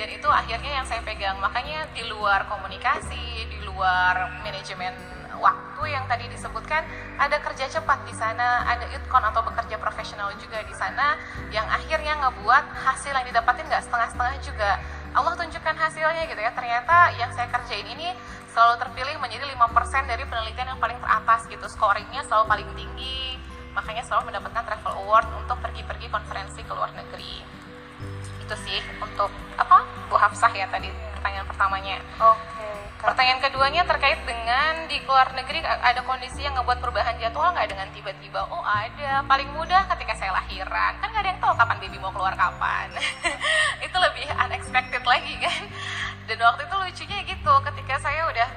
dan 0.00 0.08
itu 0.08 0.24
akhirnya 0.24 0.80
yang 0.80 0.86
saya 0.88 1.04
pegang 1.04 1.36
makanya 1.36 1.84
di 1.92 2.00
luar 2.08 2.48
komunikasi 2.48 3.44
di 3.44 3.60
luar 3.68 4.40
manajemen 4.40 5.19
waktu 5.40 5.82
yang 5.88 6.04
tadi 6.06 6.28
disebutkan 6.28 6.84
ada 7.16 7.40
kerja 7.40 7.66
cepat 7.66 8.04
di 8.04 8.14
sana 8.14 8.68
ada 8.68 8.84
itkon 8.92 9.24
atau 9.24 9.40
bekerja 9.42 9.80
profesional 9.80 10.30
juga 10.36 10.60
di 10.62 10.74
sana 10.76 11.16
yang 11.50 11.64
akhirnya 11.66 12.20
ngebuat 12.20 12.64
hasil 12.84 13.10
yang 13.10 13.26
didapatin 13.26 13.66
nggak 13.66 13.84
setengah-setengah 13.88 14.36
juga. 14.44 14.70
Allah 15.10 15.34
tunjukkan 15.34 15.74
hasilnya 15.74 16.22
gitu 16.30 16.38
ya. 16.38 16.54
Ternyata 16.54 17.18
yang 17.18 17.34
saya 17.34 17.50
kerjain 17.50 17.82
ini 17.82 18.14
selalu 18.54 18.78
terpilih 18.78 19.16
menjadi 19.18 19.42
5% 19.58 20.06
dari 20.06 20.22
penelitian 20.22 20.76
yang 20.76 20.80
paling 20.80 20.98
teratas 21.02 21.50
gitu. 21.50 21.66
Scoringnya 21.66 22.22
selalu 22.30 22.44
paling 22.46 22.68
tinggi. 22.78 23.34
Makanya 23.74 24.06
selalu 24.06 24.30
mendapatkan 24.30 24.62
travel 24.62 24.92
award 25.06 25.26
untuk 25.34 25.58
pergi-pergi 25.58 26.06
konferensi 26.10 26.62
ke 26.62 26.72
luar 26.74 26.94
negeri. 26.94 27.42
Itu 28.42 28.54
sih 28.66 28.78
untuk 29.02 29.30
apa 29.58 29.82
Bu 30.10 30.14
Hafsah 30.18 30.50
ya 30.54 30.66
tadi 30.70 30.90
pertanyaan 31.18 31.46
pertamanya. 31.46 31.96
Oke, 32.22 32.66
Kak. 32.70 32.79
Pertanyaan 33.00 33.40
keduanya 33.40 33.82
terkait 33.88 34.20
dengan 34.28 34.84
di 34.84 35.00
luar 35.08 35.32
negeri 35.32 35.64
ada 35.64 36.04
kondisi 36.04 36.44
yang 36.44 36.52
ngebuat 36.60 36.84
perubahan 36.84 37.16
jadwal 37.16 37.48
nggak 37.56 37.72
dengan 37.72 37.88
tiba-tiba? 37.96 38.44
Oh 38.52 38.60
ada, 38.60 39.24
paling 39.24 39.48
mudah 39.56 39.88
ketika 39.96 40.12
saya 40.20 40.36
lahiran. 40.36 41.00
Kan 41.00 41.08
nggak 41.08 41.24
ada 41.24 41.30
yang 41.32 41.40
tahu 41.40 41.56
kapan 41.56 41.80
baby 41.80 41.96
mau 41.96 42.12
keluar 42.12 42.36
kapan. 42.36 42.92
itu 43.88 43.96
lebih 43.96 44.28
unexpected 44.28 45.00
lagi 45.00 45.32
kan. 45.40 45.62
Dan 46.28 46.44
waktu 46.44 46.68
itu 46.68 46.76
lucunya 46.76 47.18
gitu, 47.24 47.52
ketika 47.72 47.94
saya 48.04 48.20
udah 48.28 48.48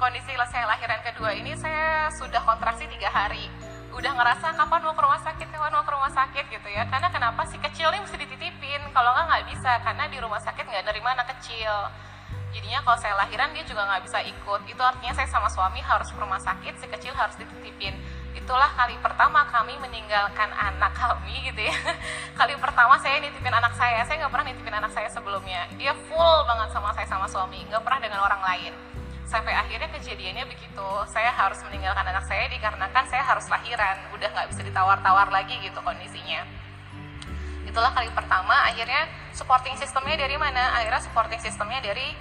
kondisi 0.00 0.32
saya 0.48 0.64
lahiran 0.64 1.04
kedua 1.04 1.36
ini 1.36 1.52
saya 1.52 2.08
sudah 2.16 2.40
kontraksi 2.40 2.88
tiga 2.88 3.12
hari. 3.12 3.52
Udah 3.92 4.16
ngerasa 4.16 4.56
kapan 4.56 4.80
mau 4.80 4.96
ke 4.96 5.02
rumah 5.04 5.20
sakit, 5.20 5.44
kapan 5.52 5.76
mau 5.76 5.84
ke 5.84 5.92
rumah 5.92 6.08
sakit 6.08 6.44
gitu 6.48 6.68
ya. 6.72 6.88
Karena 6.88 7.12
kenapa 7.12 7.44
si 7.44 7.60
kecil 7.60 7.92
ini 7.92 8.00
mesti 8.00 8.16
dititipin, 8.16 8.80
kalau 8.96 9.12
nggak 9.12 9.28
nggak 9.28 9.44
bisa 9.52 9.76
karena 9.84 10.08
di 10.08 10.16
rumah 10.16 10.40
sakit 10.40 10.64
nggak 10.64 10.88
nerima 10.88 11.12
anak 11.12 11.36
kecil 11.36 11.92
jadinya 12.54 12.82
kalau 12.82 12.98
saya 12.98 13.14
lahiran 13.18 13.50
dia 13.54 13.64
juga 13.66 13.86
nggak 13.86 14.02
bisa 14.06 14.18
ikut. 14.22 14.60
Itu 14.66 14.82
artinya 14.82 15.14
saya 15.14 15.28
sama 15.30 15.48
suami 15.50 15.80
harus 15.82 16.10
ke 16.10 16.18
rumah 16.18 16.38
sakit 16.38 16.74
si 16.78 16.86
kecil 16.86 17.14
harus 17.14 17.34
dititipin. 17.38 17.94
Itulah 18.30 18.70
kali 18.78 18.94
pertama 19.02 19.42
kami 19.50 19.74
meninggalkan 19.82 20.50
anak 20.54 20.94
kami 20.94 21.50
gitu 21.50 21.66
ya. 21.66 21.74
Kali 22.38 22.54
pertama 22.56 22.94
saya 23.02 23.18
nitipin 23.18 23.50
anak 23.50 23.74
saya. 23.74 24.06
Saya 24.06 24.22
nggak 24.22 24.32
pernah 24.32 24.46
nitipin 24.54 24.74
anak 24.74 24.92
saya 24.94 25.08
sebelumnya. 25.10 25.66
Dia 25.74 25.92
full 26.06 26.38
banget 26.46 26.70
sama 26.70 26.94
saya 26.94 27.06
sama 27.10 27.26
suami. 27.26 27.58
Nggak 27.66 27.82
pernah 27.82 28.00
dengan 28.00 28.22
orang 28.22 28.42
lain. 28.42 28.72
Sampai 29.26 29.54
akhirnya 29.54 29.90
kejadiannya 29.90 30.46
begitu. 30.46 30.88
Saya 31.10 31.34
harus 31.34 31.58
meninggalkan 31.66 32.06
anak 32.06 32.22
saya 32.26 32.46
dikarenakan 32.50 33.04
saya 33.10 33.22
harus 33.26 33.46
lahiran. 33.50 33.98
Udah 34.14 34.28
nggak 34.30 34.46
bisa 34.54 34.62
ditawar-tawar 34.62 35.30
lagi 35.34 35.58
gitu 35.58 35.78
kondisinya. 35.82 36.46
Itulah 37.66 37.90
kali 37.94 38.10
pertama. 38.14 38.66
Akhirnya 38.66 39.06
supporting 39.34 39.74
sistemnya 39.78 40.18
dari 40.18 40.34
mana? 40.38 40.74
Akhirnya 40.74 41.02
supporting 41.02 41.38
sistemnya 41.38 41.78
dari 41.82 42.14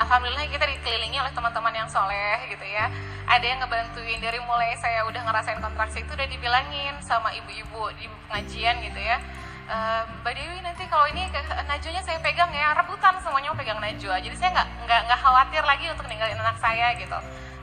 Alhamdulillah 0.00 0.48
kita 0.48 0.64
dikelilingi 0.64 1.20
oleh 1.20 1.28
teman-teman 1.36 1.76
yang 1.76 1.84
soleh 1.84 2.40
gitu 2.48 2.64
ya. 2.64 2.88
Ada 3.28 3.44
yang 3.44 3.60
ngebantuin 3.60 4.16
dari 4.16 4.40
mulai 4.48 4.72
saya 4.80 5.04
udah 5.04 5.20
ngerasain 5.28 5.60
kontraksi 5.60 6.00
itu 6.00 6.16
udah 6.16 6.24
dibilangin 6.24 6.96
sama 7.04 7.28
ibu-ibu 7.36 7.92
di 8.00 8.08
pengajian 8.24 8.80
gitu 8.80 8.96
ya. 8.96 9.20
Ehm, 9.68 10.24
Mbak 10.24 10.32
Dewi 10.32 10.58
nanti 10.64 10.88
kalau 10.88 11.04
ini 11.12 11.28
najunya 11.68 12.00
saya 12.00 12.16
pegang 12.24 12.48
ya 12.48 12.72
rebutan 12.80 13.20
semuanya 13.20 13.52
pegang 13.52 13.78
najwa 13.78 14.16
jadi 14.18 14.34
saya 14.34 14.50
nggak 14.56 14.68
nggak 14.88 15.00
nggak 15.04 15.20
khawatir 15.20 15.62
lagi 15.68 15.84
untuk 15.92 16.08
ninggalin 16.08 16.40
anak 16.40 16.56
saya 16.56 16.96
gitu. 16.96 17.18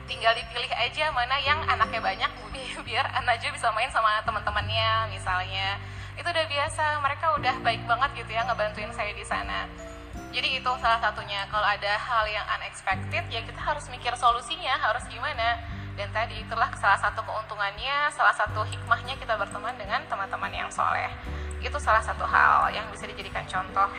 Tinggal 0.06 0.38
dipilih 0.38 0.70
aja 0.78 1.10
mana 1.10 1.42
yang 1.42 1.58
anaknya 1.66 1.98
banyak 1.98 2.30
biar 2.86 3.04
najwa 3.26 3.50
bisa 3.50 3.66
main 3.74 3.90
sama 3.90 4.22
teman-temannya 4.22 5.10
misalnya. 5.10 5.74
Itu 6.14 6.30
udah 6.30 6.46
biasa 6.46 7.02
mereka 7.02 7.34
udah 7.34 7.54
baik 7.66 7.82
banget 7.82 8.10
gitu 8.22 8.30
ya 8.30 8.46
ngebantuin 8.46 8.94
saya 8.94 9.10
di 9.10 9.26
sana 9.26 9.87
jadi 10.28 10.60
itu 10.60 10.70
salah 10.76 11.00
satunya 11.00 11.48
kalau 11.48 11.64
ada 11.64 11.96
hal 11.96 12.28
yang 12.28 12.44
unexpected 12.60 13.24
ya 13.32 13.40
kita 13.40 13.60
harus 13.60 13.88
mikir 13.88 14.12
solusinya 14.12 14.76
harus 14.76 15.04
gimana. 15.08 15.56
Dan 15.98 16.14
tadi 16.14 16.38
itulah 16.38 16.70
salah 16.78 17.00
satu 17.00 17.26
keuntungannya 17.26 18.06
salah 18.14 18.30
satu 18.30 18.62
hikmahnya 18.62 19.18
kita 19.18 19.34
berteman 19.34 19.74
dengan 19.74 20.04
teman-teman 20.06 20.52
yang 20.52 20.70
soleh. 20.70 21.10
Itu 21.58 21.80
salah 21.82 22.04
satu 22.04 22.22
hal 22.22 22.70
yang 22.70 22.86
bisa 22.92 23.08
dijadikan 23.08 23.42
contoh. 23.48 23.90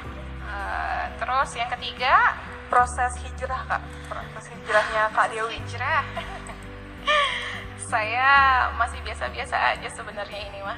Uh, 0.49 1.05
terus 1.19 1.49
yang 1.59 1.67
ketiga 1.75 2.39
proses 2.71 3.19
hijrah 3.19 3.65
kak. 3.67 3.81
Proses 4.07 4.47
hijrahnya 4.53 5.11
kak 5.11 5.27
Dewi. 5.33 5.59
hijrah. 5.59 6.05
Saya 7.91 8.29
masih 8.77 9.01
biasa-biasa 9.01 9.75
aja 9.75 9.89
sebenarnya 9.91 10.39
ini 10.45 10.61
mah. 10.61 10.77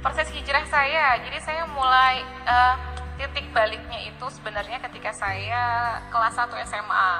Proses 0.00 0.32
hijrah 0.32 0.64
saya 0.64 1.18
jadi 1.20 1.42
saya 1.42 1.66
mulai 1.66 2.22
uh, 2.46 2.74
titik 3.18 3.50
baliknya 3.50 3.98
itu 4.06 4.26
sebenarnya 4.30 4.78
ketika 4.86 5.10
saya 5.10 5.98
kelas 6.08 6.38
1 6.38 6.54
SMA 6.70 7.10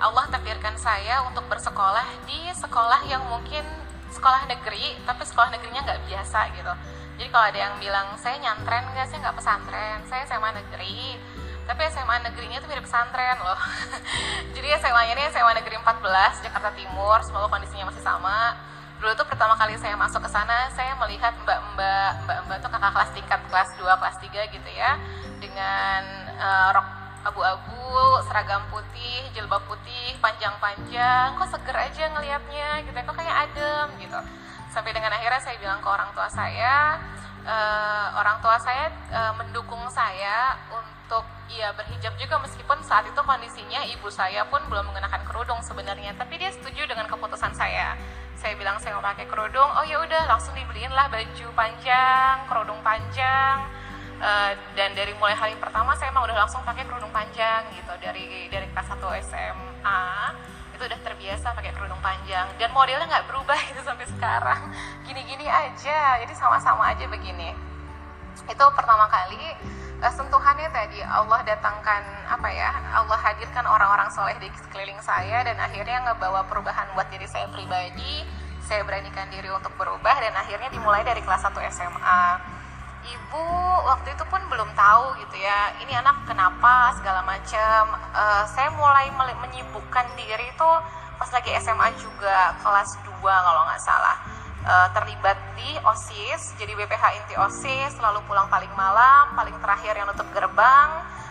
Allah 0.00 0.24
takdirkan 0.32 0.76
saya 0.76 1.24
untuk 1.28 1.44
bersekolah 1.48 2.04
di 2.28 2.52
sekolah 2.56 3.04
yang 3.08 3.24
mungkin 3.28 3.64
sekolah 4.12 4.48
negeri 4.48 4.96
tapi 5.04 5.22
sekolah 5.24 5.48
negerinya 5.52 5.80
nggak 5.84 6.00
biasa 6.08 6.40
gitu. 6.56 6.72
Jadi 7.20 7.28
kalau 7.28 7.46
ada 7.52 7.60
yang 7.68 7.74
bilang 7.76 8.16
saya 8.16 8.40
nyantren 8.40 8.84
nggak? 8.96 9.06
Saya 9.12 9.18
nggak 9.28 9.36
pesantren. 9.36 9.98
Saya 10.08 10.24
SMA 10.24 10.56
negeri. 10.56 11.20
Tapi 11.68 11.80
SMA 11.92 12.16
negerinya 12.24 12.56
itu 12.64 12.66
mirip 12.72 12.88
pesantren 12.88 13.36
loh. 13.44 13.60
Jadi 14.56 14.68
SMA 14.80 15.02
ini 15.12 15.22
SMA 15.28 15.52
negeri 15.52 15.76
14 15.76 16.48
Jakarta 16.48 16.72
Timur. 16.72 17.20
Semoga 17.20 17.52
kondisinya 17.52 17.92
masih 17.92 18.00
sama 18.00 18.56
dulu 19.00 19.16
tuh 19.16 19.24
pertama 19.24 19.56
kali 19.56 19.80
saya 19.80 19.96
masuk 19.96 20.20
ke 20.20 20.28
sana 20.28 20.68
saya 20.76 20.92
melihat 21.00 21.32
mbak-mbak 21.40 22.20
mbak-mbak 22.28 22.56
tuh 22.60 22.68
kakak 22.68 22.92
kelas 22.92 23.10
tingkat 23.16 23.40
kelas 23.48 23.68
2 23.80 23.88
kelas 23.88 24.16
3 24.20 24.54
gitu 24.54 24.70
ya. 24.76 25.00
Dengan 25.40 26.02
uh, 26.36 26.68
rok 26.76 26.88
abu-abu 27.20 28.20
seragam 28.28 28.60
putih 28.68 29.24
jilbab 29.32 29.64
putih 29.64 30.16
panjang-panjang 30.20 31.32
kok 31.36 31.48
seger 31.48 31.76
aja 31.76 32.04
ngelihatnya 32.12 32.84
gitu 32.84 32.96
ya, 32.96 33.04
kok 33.08 33.16
kayak 33.16 33.36
adem 33.48 33.88
gitu. 34.04 34.20
Sampai 34.68 34.92
dengan 34.92 35.16
akhirnya 35.16 35.40
saya 35.40 35.56
bilang 35.56 35.80
ke 35.80 35.88
orang 35.88 36.12
tua 36.12 36.28
saya 36.28 37.00
uh, 37.46 38.06
orang 38.20 38.40
tua 38.44 38.56
saya 38.60 38.92
uh, 39.12 39.32
mendukung 39.36 39.80
saya 39.92 40.56
untuk 40.72 41.24
ya 41.50 41.74
berhijab 41.74 42.14
juga 42.16 42.38
meskipun 42.38 42.78
saat 42.86 43.02
itu 43.08 43.20
kondisinya 43.20 43.82
ibu 43.90 44.08
saya 44.12 44.46
pun 44.46 44.62
belum 44.70 44.90
mengenakan 44.92 45.22
kerudung 45.26 45.60
sebenarnya. 45.64 46.14
Tapi 46.16 46.38
dia 46.40 46.50
setuju 46.52 46.86
dengan 46.86 47.06
keputusan 47.08 47.52
saya. 47.56 47.96
Saya 48.38 48.56
bilang 48.56 48.80
saya 48.80 48.96
mau 48.96 49.04
pakai 49.04 49.28
kerudung 49.28 49.68
oh 49.68 49.84
ya 49.84 50.00
udah 50.00 50.24
langsung 50.30 50.56
dibeliin 50.56 50.92
lah 50.92 51.12
baju 51.12 51.46
panjang 51.52 52.34
kerudung 52.48 52.80
panjang. 52.80 53.58
Uh, 54.20 54.52
dan 54.76 54.92
dari 54.92 55.16
mulai 55.16 55.32
hari 55.32 55.56
pertama 55.56 55.96
saya 55.96 56.12
emang 56.12 56.28
udah 56.28 56.44
langsung 56.44 56.60
pakai 56.60 56.84
kerudung 56.84 57.08
panjang 57.08 57.64
gitu 57.72 57.88
dari 58.04 58.52
dari 58.52 58.68
kelas 58.68 58.92
1 58.92 59.00
SMA 59.24 60.04
itu 60.80 60.88
udah 60.88 61.00
terbiasa 61.04 61.52
pakai 61.52 61.76
kerudung 61.76 62.00
panjang. 62.00 62.48
Dan 62.56 62.72
modelnya 62.72 63.04
nggak 63.04 63.28
berubah 63.28 63.60
gitu 63.68 63.84
sampai 63.84 64.08
sekarang. 64.08 64.72
Gini-gini 65.04 65.44
aja. 65.44 66.16
Jadi 66.24 66.32
sama-sama 66.32 66.88
aja 66.88 67.04
begini. 67.04 67.52
Itu 68.48 68.64
pertama 68.72 69.04
kali 69.12 69.36
uh, 70.00 70.08
sentuhannya 70.08 70.72
tadi. 70.72 71.04
Allah 71.04 71.44
datangkan 71.44 72.00
apa 72.32 72.48
ya 72.48 72.72
Allah 72.96 73.20
hadirkan 73.20 73.68
orang-orang 73.68 74.08
soleh 74.08 74.40
di 74.40 74.48
sekeliling 74.56 74.96
saya 75.04 75.44
dan 75.44 75.60
akhirnya 75.60 76.00
ngebawa 76.08 76.48
perubahan 76.48 76.88
buat 76.96 77.12
diri 77.12 77.28
saya 77.28 77.52
pribadi. 77.52 78.24
Saya 78.64 78.80
beranikan 78.80 79.28
diri 79.28 79.52
untuk 79.52 79.76
berubah 79.76 80.16
dan 80.16 80.32
akhirnya 80.32 80.72
dimulai 80.72 81.04
dari 81.04 81.20
kelas 81.20 81.44
1 81.44 81.60
SMA 81.76 82.22
ibu 83.00 83.44
waktu 83.88 84.12
itu 84.12 84.24
pun 84.28 84.40
belum 84.52 84.70
tahu 84.76 85.16
gitu 85.24 85.36
ya 85.40 85.72
ini 85.80 85.96
anak 85.96 86.28
kenapa 86.28 86.92
segala 87.00 87.24
macam 87.24 87.96
uh, 88.12 88.44
saya 88.44 88.68
mulai 88.76 89.08
menyibukkan 89.16 90.06
diri 90.20 90.52
itu 90.52 90.70
pas 91.16 91.30
lagi 91.32 91.52
SMA 91.60 91.88
juga 91.96 92.56
kelas 92.60 93.00
2 93.04 93.20
kalau 93.24 93.62
nggak 93.68 93.80
salah 93.80 94.16
uh, 94.64 94.88
terlibat 94.92 95.36
di 95.56 95.76
OSIS, 95.84 96.56
jadi 96.60 96.72
BPH 96.76 97.04
inti 97.16 97.34
OSIS, 97.36 97.96
selalu 97.96 98.20
pulang 98.28 98.48
paling 98.48 98.70
malam, 98.76 99.32
paling 99.36 99.56
terakhir 99.60 99.96
yang 99.96 100.08
nutup 100.08 100.28
gerbang. 100.32 100.90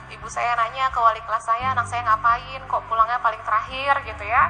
Ibu 0.10 0.26
saya 0.26 0.58
nanya 0.58 0.90
ke 0.90 0.98
wali 0.98 1.22
kelas 1.22 1.46
saya, 1.46 1.78
anak 1.78 1.86
saya 1.86 2.02
ngapain, 2.06 2.62
kok 2.66 2.82
pulangnya 2.90 3.22
paling 3.22 3.42
terakhir 3.46 3.94
gitu 4.10 4.26
ya. 4.26 4.50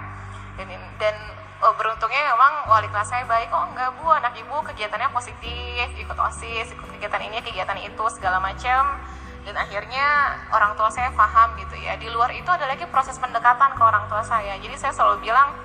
Dan, 0.56 0.72
dan 1.00 1.16
oh, 1.64 1.74
beruntungnya 1.76 2.24
memang 2.32 2.54
wali 2.72 2.88
kelas 2.88 3.12
saya 3.12 3.24
baik, 3.28 3.52
oh 3.52 3.64
enggak 3.72 3.92
bu, 4.00 4.08
anak 4.12 4.34
ibu 4.40 4.56
kegiatannya 4.64 5.12
positif, 5.12 5.88
ikut 5.96 6.16
OSIS, 6.16 6.72
ikut 6.72 6.88
kegiatan 6.98 7.22
ini, 7.28 7.38
kegiatan 7.44 7.78
itu, 7.84 8.04
segala 8.16 8.40
macam. 8.40 9.00
Dan 9.44 9.56
akhirnya 9.56 10.36
orang 10.52 10.76
tua 10.76 10.92
saya 10.92 11.10
paham 11.16 11.56
gitu 11.58 11.76
ya. 11.80 11.96
Di 11.96 12.12
luar 12.12 12.32
itu 12.36 12.48
ada 12.48 12.68
lagi 12.68 12.84
proses 12.88 13.16
pendekatan 13.18 13.76
ke 13.76 13.82
orang 13.82 14.06
tua 14.12 14.22
saya. 14.24 14.60
Jadi 14.60 14.76
saya 14.76 14.92
selalu 14.94 15.32
bilang, 15.32 15.56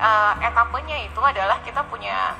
uh, 0.00 0.32
etapenya 0.40 1.04
itu 1.04 1.20
adalah 1.20 1.60
kita 1.60 1.84
punya 1.88 2.34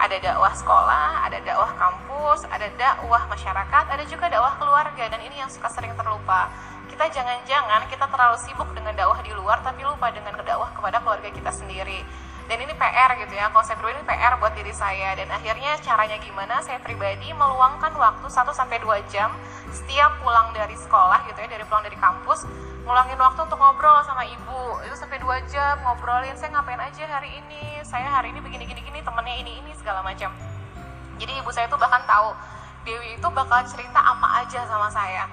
ada 0.00 0.16
dakwah 0.16 0.52
sekolah, 0.56 1.28
ada 1.28 1.38
dakwah 1.44 1.72
kampus, 1.76 2.48
ada 2.48 2.64
dakwah 2.80 3.28
masyarakat, 3.28 3.84
ada 3.92 4.04
juga 4.08 4.32
dakwah 4.32 4.56
keluarga 4.56 5.04
dan 5.12 5.20
ini 5.20 5.36
yang 5.36 5.50
suka 5.52 5.68
sering 5.68 5.92
terlupa. 5.92 6.48
Kita 6.88 7.08
jangan-jangan 7.12 7.88
kita 7.92 8.08
terlalu 8.08 8.36
sibuk 8.40 8.68
dengan 8.72 8.96
dakwah 8.96 9.20
di 9.20 9.32
luar 9.36 9.60
tapi 9.60 9.84
lupa 9.84 10.08
dengan 10.12 10.36
dakwah 10.40 10.72
kepada 10.72 11.00
keluarga 11.04 11.28
kita 11.28 11.52
sendiri. 11.52 12.00
Dan 12.52 12.68
ini 12.68 12.76
PR 12.76 13.16
gitu 13.16 13.32
ya 13.32 13.48
kalau 13.48 13.64
saya 13.64 13.80
ini 13.80 14.04
PR 14.04 14.36
buat 14.36 14.52
diri 14.52 14.76
saya. 14.76 15.16
Dan 15.16 15.24
akhirnya 15.32 15.72
caranya 15.80 16.20
gimana? 16.20 16.60
Saya 16.60 16.84
pribadi 16.84 17.32
meluangkan 17.32 17.96
waktu 17.96 18.28
1 18.28 18.52
sampai 18.52 18.76
2 18.76 18.92
jam 19.08 19.32
setiap 19.72 20.20
pulang 20.20 20.52
dari 20.52 20.76
sekolah 20.76 21.24
gitu 21.32 21.40
ya 21.40 21.48
dari 21.48 21.64
pulang 21.64 21.80
dari 21.80 21.96
kampus 21.96 22.44
ngulangin 22.84 23.16
waktu 23.16 23.40
untuk 23.48 23.56
ngobrol 23.56 24.04
sama 24.04 24.28
ibu. 24.28 24.84
Itu 24.84 24.92
sampai 25.00 25.16
2 25.24 25.48
jam 25.48 25.80
ngobrolin 25.80 26.36
saya 26.36 26.52
ngapain 26.52 26.76
aja 26.76 27.08
hari 27.08 27.40
ini? 27.40 27.80
Saya 27.88 28.12
hari 28.12 28.36
ini 28.36 28.44
begini 28.44 28.68
gini 28.68 28.84
gini 28.84 29.00
temennya 29.00 29.32
ini 29.40 29.52
ini 29.64 29.72
segala 29.72 30.04
macam. 30.04 30.28
Jadi 31.16 31.32
ibu 31.32 31.48
saya 31.56 31.72
tuh 31.72 31.80
bahkan 31.80 32.04
tahu 32.04 32.36
Dewi 32.84 33.16
itu 33.16 33.28
bakal 33.32 33.64
cerita 33.64 33.96
apa 33.96 34.44
aja 34.44 34.60
sama 34.68 34.92
saya 34.92 35.24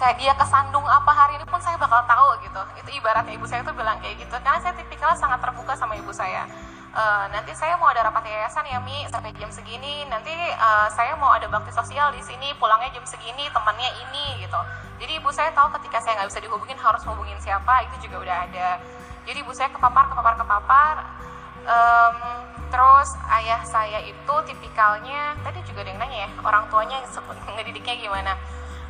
saya 0.00 0.16
dia 0.16 0.32
kesandung 0.32 0.84
apa 0.88 1.12
hari 1.12 1.36
ini 1.36 1.44
pun 1.44 1.60
saya 1.60 1.76
bakal 1.76 2.00
tahu 2.08 2.40
gitu. 2.40 2.60
Itu 2.80 2.90
ibaratnya 2.96 3.36
ibu 3.36 3.44
saya 3.44 3.60
tuh 3.60 3.76
bilang 3.76 4.00
kayak 4.00 4.16
gitu. 4.16 4.32
Karena 4.40 4.56
saya 4.56 4.72
tipikal 4.72 5.12
sangat 5.12 5.44
terbuka 5.44 5.76
sama 5.76 5.92
ibu 5.92 6.08
saya. 6.08 6.48
E, 6.90 7.02
nanti 7.28 7.52
saya 7.52 7.76
mau 7.76 7.92
ada 7.92 8.08
rapat 8.08 8.24
yayasan 8.24 8.64
ya 8.64 8.80
mi. 8.80 9.04
Sampai 9.12 9.36
jam 9.36 9.52
segini. 9.52 10.08
Nanti 10.08 10.32
uh, 10.56 10.88
saya 10.88 11.12
mau 11.20 11.28
ada 11.36 11.44
bakti 11.52 11.68
sosial 11.76 12.16
di 12.16 12.24
sini. 12.24 12.56
Pulangnya 12.56 12.88
jam 12.96 13.04
segini 13.04 13.44
temannya 13.52 13.92
ini 14.08 14.40
gitu. 14.40 14.60
Jadi 15.04 15.12
ibu 15.20 15.28
saya 15.32 15.52
tahu 15.52 15.68
ketika 15.80 16.00
saya 16.00 16.16
nggak 16.20 16.28
bisa 16.32 16.40
dihubungin 16.44 16.80
harus 16.80 17.04
hubungin 17.04 17.36
siapa 17.36 17.84
itu 17.84 18.08
juga 18.08 18.24
udah 18.24 18.36
ada. 18.48 18.68
Jadi 19.28 19.44
ibu 19.44 19.52
saya 19.52 19.68
kepapar 19.68 20.08
kepapar 20.12 20.34
kepapar. 20.40 20.94
Um, 21.60 22.16
terus 22.72 23.18
ayah 23.36 23.60
saya 23.66 24.00
itu 24.06 24.34
tipikalnya 24.46 25.34
tadi 25.42 25.60
juga 25.66 25.82
ada 25.84 25.90
yang 25.90 26.00
nanya 26.00 26.18
ya 26.24 26.30
orang 26.46 26.64
tuanya 26.70 27.02
ngedidiknya 27.58 27.94
gimana 27.98 28.32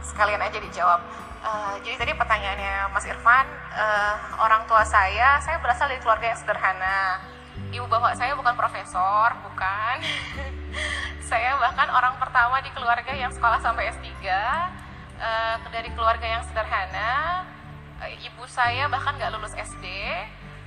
sekalian 0.02 0.40
aja 0.40 0.58
dijawab. 0.58 1.00
Uh, 1.40 1.74
jadi 1.80 1.96
tadi 1.96 2.12
pertanyaannya 2.12 2.92
Mas 2.92 3.08
Irfan, 3.08 3.48
uh, 3.72 4.14
orang 4.44 4.68
tua 4.68 4.84
saya, 4.84 5.40
saya 5.40 5.56
berasal 5.64 5.88
dari 5.88 6.00
keluarga 6.04 6.28
yang 6.28 6.38
sederhana. 6.40 7.24
Ibu 7.72 7.88
bapak 7.88 8.12
saya 8.20 8.36
bukan 8.36 8.52
profesor, 8.60 9.32
bukan. 9.40 9.96
saya 11.30 11.56
bahkan 11.56 11.88
orang 11.88 12.20
pertama 12.20 12.60
di 12.60 12.68
keluarga 12.76 13.12
yang 13.16 13.32
sekolah 13.32 13.56
sampai 13.62 13.88
S3, 13.88 14.04
uh, 14.04 14.28
eh, 15.16 15.56
dari 15.72 15.88
keluarga 15.96 16.28
yang 16.28 16.42
sederhana. 16.44 17.44
Uh, 18.04 18.10
ibu 18.20 18.44
saya 18.44 18.84
bahkan 18.92 19.16
nggak 19.16 19.32
lulus 19.32 19.56
SD, 19.56 19.86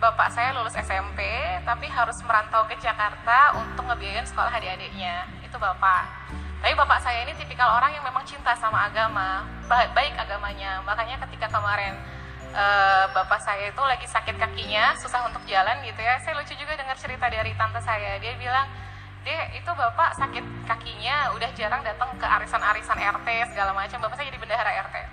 bapak 0.01 0.33
saya 0.33 0.57
lulus 0.57 0.73
SMP, 0.73 1.21
tapi 1.61 1.85
harus 1.85 2.17
merantau 2.25 2.65
ke 2.65 2.73
Jakarta 2.81 3.61
untuk 3.61 3.85
ngebiayain 3.85 4.25
sekolah 4.25 4.49
adik-adiknya. 4.49 5.29
Itu 5.45 5.61
bapak 5.61 6.33
tapi 6.63 6.79
bapak 6.79 7.03
saya 7.03 7.27
ini 7.27 7.35
tipikal 7.35 7.75
orang 7.75 7.91
yang 7.91 8.07
memang 8.07 8.23
cinta 8.23 8.55
sama 8.55 8.87
agama, 8.87 9.43
baik 9.67 10.15
agamanya. 10.15 10.79
Makanya 10.87 11.19
ketika 11.27 11.51
kemarin 11.51 11.91
uh, 12.55 13.03
bapak 13.11 13.35
saya 13.43 13.67
itu 13.67 13.83
lagi 13.83 14.07
sakit 14.07 14.39
kakinya, 14.39 14.95
susah 14.95 15.27
untuk 15.27 15.43
jalan 15.43 15.83
gitu 15.83 15.99
ya. 15.99 16.15
Saya 16.23 16.39
lucu 16.39 16.55
juga 16.55 16.79
dengar 16.79 16.95
cerita 16.95 17.27
dari 17.27 17.51
tante 17.59 17.83
saya. 17.83 18.15
Dia 18.23 18.39
bilang, 18.39 18.71
"Dek, 19.27 19.59
itu 19.59 19.67
bapak 19.75 20.15
sakit 20.15 20.63
kakinya 20.63 21.35
udah 21.35 21.51
jarang 21.51 21.83
datang 21.83 22.15
ke 22.15 22.23
arisan-arisan 22.23 22.95
RT 22.95 23.27
segala 23.51 23.75
macam. 23.75 23.99
Bapak 23.99 24.15
saya 24.15 24.31
jadi 24.31 24.39
bendahara 24.39 24.71
RT." 24.87 24.95
Uh, 24.95 25.03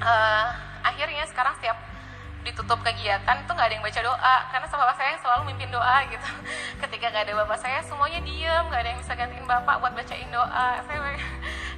eh, 0.00 0.46
akhirnya 0.88 1.28
sekarang 1.28 1.52
setiap 1.60 1.76
ditutup 2.42 2.78
kegiatan 2.82 3.36
itu 3.38 3.50
nggak 3.50 3.66
ada 3.70 3.74
yang 3.74 3.84
baca 3.84 4.00
doa. 4.02 4.36
Karena 4.50 4.66
sama 4.66 4.82
bapak 4.86 4.96
saya 4.98 5.14
selalu 5.22 5.42
mimpin 5.54 5.70
doa 5.70 5.96
gitu. 6.10 6.28
Ketika 6.82 7.10
nggak 7.10 7.24
ada 7.30 7.34
bapak 7.46 7.58
saya 7.58 7.78
semuanya 7.82 8.20
diem. 8.22 8.64
Nggak 8.68 8.80
ada 8.82 8.88
yang 8.90 9.00
bisa 9.00 9.12
gantiin 9.14 9.46
bapak 9.46 9.76
buat 9.78 9.92
bacain 9.94 10.28
doa. 10.30 10.68
Saya 10.84 10.98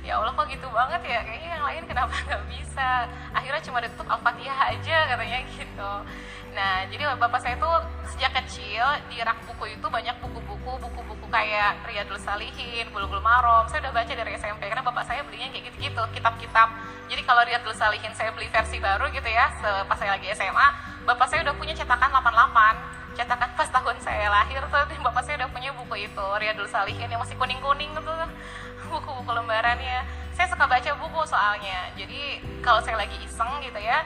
ya 0.04 0.20
Allah 0.20 0.37
kok 0.37 0.46
gitu 0.52 0.68
banget 0.68 1.00
ya? 1.08 1.25
Kayaknya 1.25 1.50
yang 1.56 1.64
lain 1.64 1.82
kenapa 1.88 2.12
nggak 2.12 2.44
bisa? 2.52 3.08
Akhirnya 3.32 3.62
cuma 3.64 3.80
ditutup 3.80 4.06
al-fatihah 4.06 4.58
aja 4.76 4.96
katanya 5.08 5.38
gitu. 5.49 5.92
Nah 6.54 6.87
jadi 6.87 7.02
bapak 7.18 7.40
saya 7.42 7.56
tuh 7.58 7.75
sejak 8.14 8.30
kecil 8.44 8.84
di 9.11 9.18
rak 9.25 9.42
buku 9.49 9.75
itu 9.75 9.87
banyak 9.90 10.14
buku-buku 10.23 10.78
buku-buku 10.78 11.26
kayak 11.32 11.82
Riyadul 11.88 12.20
Salihin, 12.20 12.87
Bulugul 12.94 13.18
Marom 13.18 13.66
saya 13.66 13.88
udah 13.88 13.92
baca 13.96 14.12
dari 14.14 14.38
SMP 14.38 14.70
karena 14.70 14.84
bapak 14.87 15.02
saya 15.02 15.26
belinya 15.26 15.50
kayak 15.50 15.75
gitu-gitu 15.75 16.02
kitab-kitab. 16.14 16.68
Jadi 17.11 17.23
kalau 17.26 17.42
Riyadul 17.42 17.75
Salihin 17.75 18.14
saya 18.14 18.30
beli 18.30 18.46
versi 18.52 18.78
baru 18.78 19.10
gitu 19.10 19.26
ya 19.26 19.50
pas 19.88 19.99
saya 19.99 20.14
lagi 20.14 20.30
SMA 20.30 20.69
bapak 21.08 21.26
saya 21.26 21.43
udah 21.43 21.58
punya 21.58 21.75
cetakan 21.75 22.12
88 22.12 23.03
cetakan 23.15 23.50
pas 23.55 23.71
tahun 23.71 23.97
saya 24.03 24.27
lahir 24.29 24.61
tuh 24.67 24.83
bapak 25.07 25.23
saya 25.23 25.41
udah 25.45 25.50
punya 25.50 25.71
buku 25.73 26.11
itu 26.11 26.27
Riyadul 26.39 26.69
Salihin 26.69 27.07
yang 27.09 27.23
masih 27.23 27.39
kuning-kuning 27.39 27.91
gitu. 27.95 28.13
Buku-buku 28.91 29.31
lembarannya 29.33 30.05
saya 30.35 30.50
suka 30.50 30.67
baca 30.67 30.91
buku 30.99 31.21
soalnya. 31.25 31.95
Jadi 31.97 32.43
kalau 32.61 32.83
saya 32.83 33.00
lagi 33.00 33.17
iseng 33.23 33.63
gitu 33.63 33.81
ya 33.81 34.05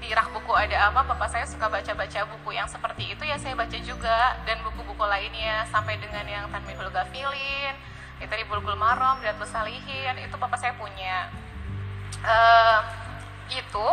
di 0.00 0.08
rak 0.16 0.32
buku 0.32 0.52
ada 0.56 0.88
apa 0.88 1.04
bapak 1.04 1.28
saya 1.28 1.44
suka 1.44 1.68
baca-baca 1.68 2.24
buku 2.24 2.56
yang 2.56 2.64
seperti 2.64 3.12
itu 3.16 3.22
ya 3.24 3.40
saya 3.40 3.56
baca 3.56 3.78
juga. 3.80 4.36
Dan 4.44 4.60
buku-buku 4.66 5.04
lainnya 5.06 5.64
sampai 5.70 5.96
dengan 6.02 6.26
yang 6.28 6.44
Tanmihul 6.52 6.92
Gafilin 6.92 7.74
itu 8.20 8.34
di 8.36 8.44
Bulgul 8.44 8.76
Marom, 8.76 9.24
Riyadul 9.24 9.48
Salihin 9.48 10.20
itu 10.20 10.36
bapak 10.36 10.60
saya 10.60 10.76
punya. 10.76 11.32
Uh, 12.20 12.84
itu 13.50 13.88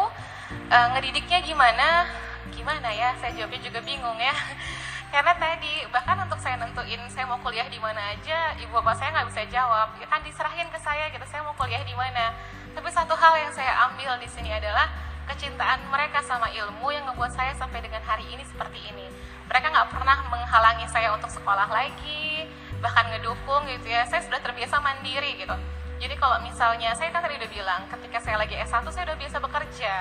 uh, 0.70 0.88
ngedidiknya 0.94 1.42
gimana 1.42 2.06
gimana 2.52 2.90
ya? 2.92 3.16
Saya 3.20 3.32
jawabnya 3.36 3.62
juga 3.62 3.80
bingung 3.84 4.18
ya. 4.20 4.34
Karena 5.14 5.34
tadi 5.40 5.88
bahkan 5.88 6.20
untuk 6.20 6.36
saya 6.40 6.60
nentuin 6.60 7.00
saya 7.08 7.24
mau 7.24 7.40
kuliah 7.40 7.64
di 7.72 7.80
mana 7.80 8.12
aja 8.12 8.52
ibu 8.60 8.76
bapak 8.76 8.96
saya 9.00 9.16
nggak 9.16 9.28
bisa 9.32 9.42
jawab. 9.48 9.96
Ya 10.00 10.08
kan 10.12 10.20
diserahin 10.24 10.68
ke 10.68 10.80
saya 10.80 11.08
gitu 11.08 11.24
saya 11.28 11.42
mau 11.48 11.56
kuliah 11.56 11.80
di 11.84 11.96
mana. 11.96 12.36
Tapi 12.76 12.90
satu 12.92 13.16
hal 13.16 13.34
yang 13.40 13.54
saya 13.56 13.88
ambil 13.88 14.20
di 14.20 14.28
sini 14.28 14.52
adalah 14.52 14.92
kecintaan 15.28 15.88
mereka 15.92 16.24
sama 16.24 16.48
ilmu 16.52 16.92
yang 16.92 17.04
membuat 17.08 17.36
saya 17.36 17.52
sampai 17.56 17.84
dengan 17.84 18.04
hari 18.04 18.28
ini 18.32 18.44
seperti 18.44 18.80
ini. 18.92 19.08
Mereka 19.48 19.72
nggak 19.72 19.90
pernah 19.96 20.28
menghalangi 20.28 20.88
saya 20.92 21.16
untuk 21.16 21.32
sekolah 21.32 21.72
lagi 21.72 22.48
bahkan 22.84 23.08
ngedukung 23.10 23.64
gitu 23.72 23.88
ya. 23.88 24.04
Saya 24.06 24.24
sudah 24.28 24.44
terbiasa 24.44 24.84
mandiri 24.84 25.40
gitu. 25.40 25.56
Jadi 25.98 26.14
kalau 26.20 26.38
misalnya 26.46 26.94
saya 26.94 27.10
kan 27.10 27.26
tadi 27.26 27.42
udah 27.42 27.50
bilang 27.50 27.82
ketika 27.90 28.22
saya 28.22 28.38
lagi 28.38 28.54
S1 28.54 28.86
saya 28.94 29.04
udah 29.10 29.18
biasa 29.18 29.38
bekerja 29.42 29.94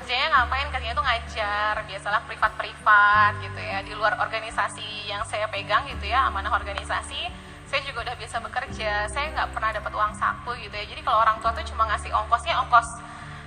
kerjanya 0.00 0.32
ngapain? 0.32 0.68
Kerjanya 0.72 0.96
tuh 0.96 1.04
ngajar 1.04 1.74
biasalah 1.84 2.20
privat-privat 2.24 3.32
gitu 3.44 3.60
ya. 3.60 3.84
Di 3.84 3.92
luar 3.92 4.16
organisasi 4.16 5.12
yang 5.12 5.20
saya 5.28 5.44
pegang 5.52 5.84
gitu 5.92 6.08
ya 6.08 6.32
amanah 6.32 6.48
organisasi 6.56 7.28
saya 7.68 7.86
juga 7.86 8.02
udah 8.08 8.16
biasa 8.18 8.42
bekerja. 8.42 9.06
Saya 9.06 9.30
nggak 9.30 9.54
pernah 9.54 9.70
dapat 9.70 9.92
uang 9.94 10.12
saku 10.16 10.56
gitu 10.58 10.74
ya. 10.74 10.88
Jadi 10.88 11.04
kalau 11.04 11.22
orang 11.22 11.38
tua 11.38 11.54
tuh 11.54 11.62
cuma 11.68 11.86
ngasih 11.86 12.10
ongkosnya 12.10 12.56
ongkos 12.66 12.88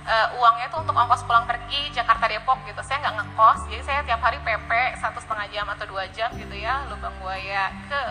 uh, 0.06 0.28
uangnya 0.40 0.72
tuh 0.72 0.80
untuk 0.80 0.96
ongkos 0.96 1.26
pulang 1.28 1.44
pergi 1.44 1.90
Jakarta 1.92 2.30
Depok 2.30 2.62
gitu. 2.64 2.80
Saya 2.86 3.02
nggak 3.02 3.14
ngekos 3.18 3.60
jadi 3.68 3.82
saya 3.82 4.00
tiap 4.06 4.22
hari 4.22 4.38
PP 4.40 4.70
satu 5.02 5.18
setengah 5.20 5.50
jam 5.50 5.66
atau 5.68 5.84
dua 5.90 6.06
jam 6.14 6.30
gitu 6.38 6.54
ya 6.54 6.86
lubang 6.88 7.12
buaya 7.20 7.68
ke 7.90 8.02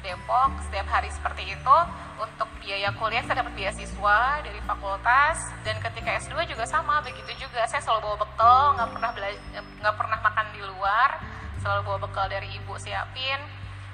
Depok 0.00 0.50
setiap 0.64 0.88
hari 0.88 1.12
seperti 1.12 1.52
itu 1.52 1.76
untuk 2.20 2.48
biaya 2.60 2.92
kuliah 2.96 3.20
saya 3.24 3.44
dapat 3.44 3.52
beasiswa 3.56 4.40
dari 4.40 4.60
fakultas 4.64 5.52
dan 5.60 5.76
ketika 5.80 6.16
S2 6.24 6.48
juga 6.48 6.64
sama 6.64 7.04
begitu 7.04 7.28
juga. 7.36 7.64
Saya 7.68 7.84
selalu 7.84 8.08
bawa 8.08 8.16
bekal 8.24 8.62
nggak 8.76 8.90
pernah 8.96 9.10
nggak 9.80 9.96
pernah 9.96 10.18
makan 10.24 10.46
di 10.56 10.60
luar 10.64 11.10
selalu 11.60 11.80
bawa 11.84 11.98
bekal 12.08 12.26
dari 12.32 12.48
ibu 12.56 12.74
siapin. 12.80 13.40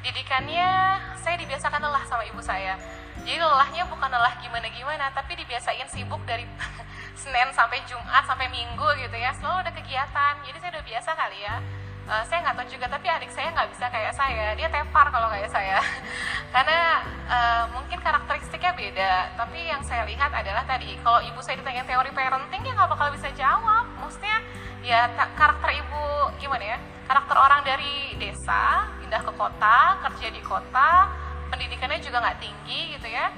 Didikannya 0.07 0.71
saya 1.19 1.35
dibiasakan 1.43 1.83
lelah 1.83 2.05
sama 2.07 2.23
ibu 2.27 2.39
saya. 2.39 2.79
Jadi 3.27 3.43
lelahnya 3.43 3.91
bukan 3.91 4.07
lelah 4.07 4.39
gimana-gimana 4.39 5.11
tapi 5.11 5.35
dibiasain 5.35 5.91
sibuk 5.91 6.23
dari 6.23 6.47
Senin 7.21 7.51
sampai 7.51 7.83
Jumat 7.91 8.23
sampai 8.23 8.47
Minggu 8.55 8.87
gitu 9.03 9.17
ya. 9.19 9.35
Selalu 9.35 9.67
ada 9.67 9.73
kegiatan. 9.75 10.35
Jadi 10.47 10.57
saya 10.63 10.71
udah 10.79 10.85
biasa 10.87 11.11
kali 11.19 11.41
ya 11.43 11.59
uh, 12.07 12.25
saya 12.27 12.39
nggak 12.43 12.57
tahu 12.59 12.69
juga 12.71 12.87
tapi 12.89 13.07
adik 13.11 13.31
saya 13.35 13.51
nggak 13.53 13.69
bisa 13.75 13.87
kayak 13.91 14.13
saya. 14.15 14.47
Dia 14.55 14.69
tepar 14.71 15.07
kalau 15.11 15.29
kayak 15.31 15.51
saya. 15.51 15.79
Karena 16.55 17.03
uh, 17.29 17.65
mungkin 17.75 17.99
karakteristiknya 18.01 18.73
beda. 18.73 19.13
Tapi 19.37 19.59
yang 19.67 19.83
saya 19.83 20.07
lihat 20.07 20.31
adalah 20.31 20.65
tadi 20.65 20.97
kalau 21.03 21.21
ibu 21.23 21.39
saya 21.43 21.59
ditanya 21.61 21.85
teori 21.85 22.11
parenting 22.15 22.63
ya 22.65 22.73
nggak 22.75 22.91
bakal 22.91 23.09
bisa 23.15 23.29
jawab. 23.35 23.85
Maksudnya 24.01 24.39
ya 24.87 25.11
karakter 25.35 25.71
ibu 25.83 26.31
gimana 26.39 26.63
ya 26.63 26.79
karakter 27.11 27.37
orang 27.39 27.67
dari 27.67 28.15
desa 28.23 28.87
pindah 29.03 29.19
ke 29.19 29.33
kota 29.35 29.99
kerja 30.07 30.27
di 30.31 30.43
kota 30.43 31.11
pendidikannya 31.51 31.99
juga 31.99 32.23
nggak 32.23 32.39
tinggi 32.39 32.95
gitu 32.95 33.11
ya 33.11 33.31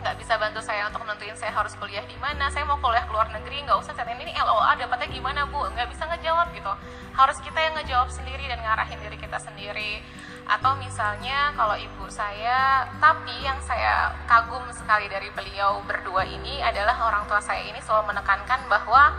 nggak 0.00 0.16
bisa 0.16 0.40
bantu 0.40 0.64
saya 0.64 0.88
untuk 0.88 1.04
nentuin 1.04 1.36
saya 1.36 1.52
harus 1.52 1.76
kuliah 1.76 2.00
di 2.08 2.16
mana 2.16 2.48
saya 2.48 2.64
mau 2.64 2.80
kuliah 2.80 3.04
ke 3.04 3.12
luar 3.12 3.28
negeri 3.36 3.68
nggak 3.68 3.76
usah 3.84 3.92
catain 3.92 4.16
ini 4.16 4.32
LOA 4.32 4.72
dapatnya 4.80 5.08
gimana 5.12 5.44
bu? 5.44 5.60
Nggak 5.76 5.92
bisa 5.92 6.08
ngejawab 6.08 6.56
gitu. 6.56 6.72
Harus 7.12 7.36
kita 7.44 7.60
yang 7.60 7.76
ngejawab 7.76 8.08
sendiri 8.08 8.48
dan 8.48 8.64
ngarahin 8.64 8.96
diri 9.04 9.20
kita 9.20 9.36
sendiri. 9.36 10.00
Atau 10.48 10.72
misalnya 10.80 11.52
kalau 11.54 11.76
ibu 11.76 12.08
saya 12.08 12.88
tapi 12.96 13.44
yang 13.44 13.60
saya 13.60 14.16
kagum 14.24 14.64
sekali 14.72 15.06
dari 15.12 15.28
beliau 15.36 15.84
berdua 15.84 16.24
ini 16.24 16.64
adalah 16.64 16.96
orang 17.06 17.28
tua 17.28 17.38
saya 17.44 17.60
ini 17.60 17.78
selalu 17.84 18.16
menekankan 18.16 18.66
bahwa 18.72 19.12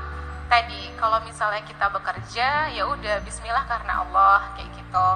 tadi 0.52 0.91
kalau 1.00 1.24
misalnya 1.24 1.63
kita 1.63 1.88
bekerja 1.88 2.74
ya 2.76 2.84
udah 2.84 3.24
Bismillah 3.24 3.63
karena 3.70 4.04
Allah 4.04 4.52
kayak 4.60 4.67
gitu 4.76 5.08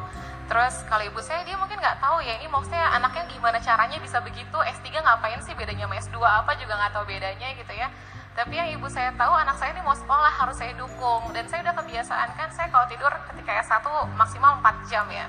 Terus 0.45 0.85
kalau 0.85 1.01
ibu 1.01 1.17
saya 1.25 1.41
dia 1.41 1.57
mungkin 1.57 1.81
nggak 1.81 1.97
tahu 1.97 2.21
ya 2.21 2.37
ini 2.37 2.45
maksudnya 2.45 2.85
anaknya 2.93 3.25
gimana 3.33 3.57
caranya 3.57 3.97
bisa 3.97 4.21
begitu? 4.21 4.57
S3 4.61 4.93
ngapain 5.01 5.41
sih 5.41 5.57
bedanya 5.57 5.89
sama 5.89 5.97
S2 5.97 6.17
apa 6.21 6.51
juga 6.61 6.77
nggak 6.77 6.91
tahu 6.93 7.05
bedanya 7.09 7.49
gitu 7.57 7.73
ya. 7.73 7.89
Tapi 8.35 8.53
yang 8.53 8.67
ibu 8.67 8.85
saya 8.91 9.15
tahu 9.15 9.31
anak 9.31 9.55
saya 9.57 9.71
ini 9.73 9.81
mau 9.81 9.95
sekolah 9.95 10.29
harus 10.29 10.59
saya 10.59 10.75
dukung. 10.77 11.33
Dan 11.33 11.49
saya 11.49 11.65
udah 11.65 11.75
kebiasaan 11.81 12.29
kan 12.37 12.51
saya 12.53 12.67
kalau 12.69 12.85
tidur 12.85 13.09
ketika 13.33 13.63
S1 13.63 13.85
maksimal 14.13 14.61
4 14.61 14.91
jam 14.91 15.07
ya. 15.09 15.25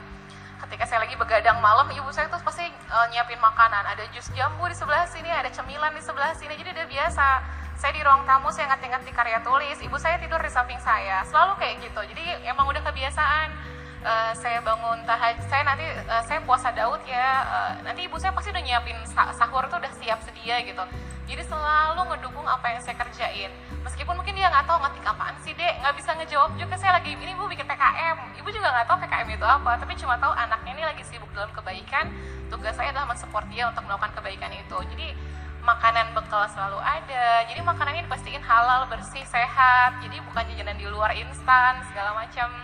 ketika 0.56 0.88
saya 0.88 1.04
lagi 1.04 1.12
begadang 1.20 1.60
malam 1.60 1.84
ibu 1.92 2.08
saya 2.16 2.32
tuh 2.32 2.40
pasti 2.40 2.64
uh, 2.88 3.06
nyiapin 3.12 3.38
makanan. 3.38 3.86
Ada 3.92 4.08
jus 4.12 4.28
jambu 4.32 4.64
di 4.68 4.74
sebelah 4.76 5.04
sini 5.04 5.28
ada 5.28 5.52
cemilan 5.52 5.92
di 5.92 6.00
sebelah 6.00 6.32
sini 6.32 6.56
jadi 6.56 6.72
udah 6.72 6.88
biasa. 6.88 7.28
Saya 7.76 7.92
di 7.92 8.00
ruang 8.00 8.24
tamu 8.24 8.48
saya 8.48 8.72
ngerti-ngerti 8.72 9.12
karya 9.12 9.38
tulis. 9.44 9.78
Ibu 9.84 9.96
saya 10.00 10.16
tidur 10.16 10.40
di 10.40 10.48
samping 10.48 10.80
saya. 10.80 11.22
Selalu 11.28 11.60
kayak 11.60 11.74
gitu. 11.84 12.00
Jadi 12.08 12.24
emang 12.48 12.72
udah 12.72 12.82
kebiasaan 12.82 13.75
Uh, 14.06 14.30
saya 14.38 14.62
bangun 14.62 15.02
tahaj 15.02 15.34
saya 15.50 15.66
nanti 15.66 15.82
uh, 15.82 16.22
saya 16.22 16.38
puasa 16.46 16.70
Daud 16.70 17.02
ya 17.10 17.42
uh, 17.42 17.74
nanti 17.82 18.06
ibu 18.06 18.14
saya 18.22 18.30
pasti 18.30 18.54
udah 18.54 18.62
nyiapin 18.62 18.94
sahur 19.10 19.66
tuh 19.66 19.82
udah 19.82 19.90
siap 19.98 20.22
sedia 20.22 20.62
gitu. 20.62 20.78
Jadi 21.26 21.42
selalu 21.42 22.14
ngedukung 22.14 22.46
apa 22.46 22.70
yang 22.70 22.78
saya 22.86 22.94
kerjain. 23.02 23.50
Meskipun 23.82 24.14
mungkin 24.14 24.38
dia 24.38 24.46
nggak 24.46 24.62
tahu 24.62 24.78
ngetik 24.78 25.02
apaan 25.10 25.34
sih 25.42 25.50
dek. 25.58 25.82
Nggak 25.82 25.94
bisa 25.98 26.14
ngejawab 26.22 26.54
juga 26.54 26.78
saya 26.78 27.02
lagi 27.02 27.18
ini 27.18 27.34
ibu 27.34 27.50
bikin 27.50 27.66
PKM 27.66 28.38
ibu 28.38 28.48
juga 28.54 28.70
nggak 28.78 28.86
tahu 28.86 28.98
PKM 29.02 29.28
itu 29.34 29.42
apa 29.42 29.70
tapi 29.74 29.92
cuma 29.98 30.14
tahu 30.22 30.30
anaknya 30.38 30.70
ini 30.70 30.84
lagi 30.86 31.02
sibuk 31.02 31.30
dalam 31.34 31.50
kebaikan. 31.50 32.06
Tugas 32.46 32.78
saya 32.78 32.94
adalah 32.94 33.10
mensupport 33.10 33.42
dia 33.50 33.66
untuk 33.66 33.90
melakukan 33.90 34.14
kebaikan 34.22 34.54
itu. 34.54 34.78
Jadi 34.94 35.18
makanan 35.66 36.14
bekal 36.14 36.46
selalu 36.54 36.78
ada. 36.78 37.42
Jadi 37.50 37.58
makanannya 37.58 38.06
dipastiin 38.06 38.38
halal 38.38 38.86
bersih 38.86 39.26
sehat. 39.26 39.98
Jadi 39.98 40.22
bukan 40.22 40.46
jajanan 40.54 40.78
di 40.78 40.86
luar 40.86 41.10
instan 41.18 41.82
segala 41.90 42.14
macam 42.22 42.54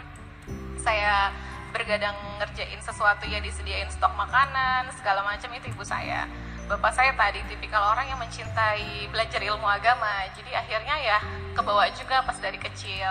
saya 0.83 1.31
bergadang 1.73 2.15
ngerjain 2.37 2.79
sesuatu 2.83 3.25
ya 3.25 3.41
disediain 3.41 3.89
stok 3.89 4.13
makanan 4.13 4.93
segala 4.99 5.25
macam 5.25 5.49
itu 5.57 5.73
ibu 5.73 5.87
saya. 5.87 6.29
Bapak 6.69 6.93
saya 6.95 7.17
tadi 7.17 7.43
tipikal 7.49 7.81
orang 7.95 8.07
yang 8.13 8.21
mencintai 8.21 9.09
belajar 9.09 9.41
ilmu 9.41 9.65
agama. 9.67 10.27
Jadi 10.37 10.53
akhirnya 10.53 10.95
ya 11.01 11.19
kebawa 11.57 11.89
juga 11.95 12.23
pas 12.23 12.37
dari 12.39 12.61
kecil. 12.61 13.09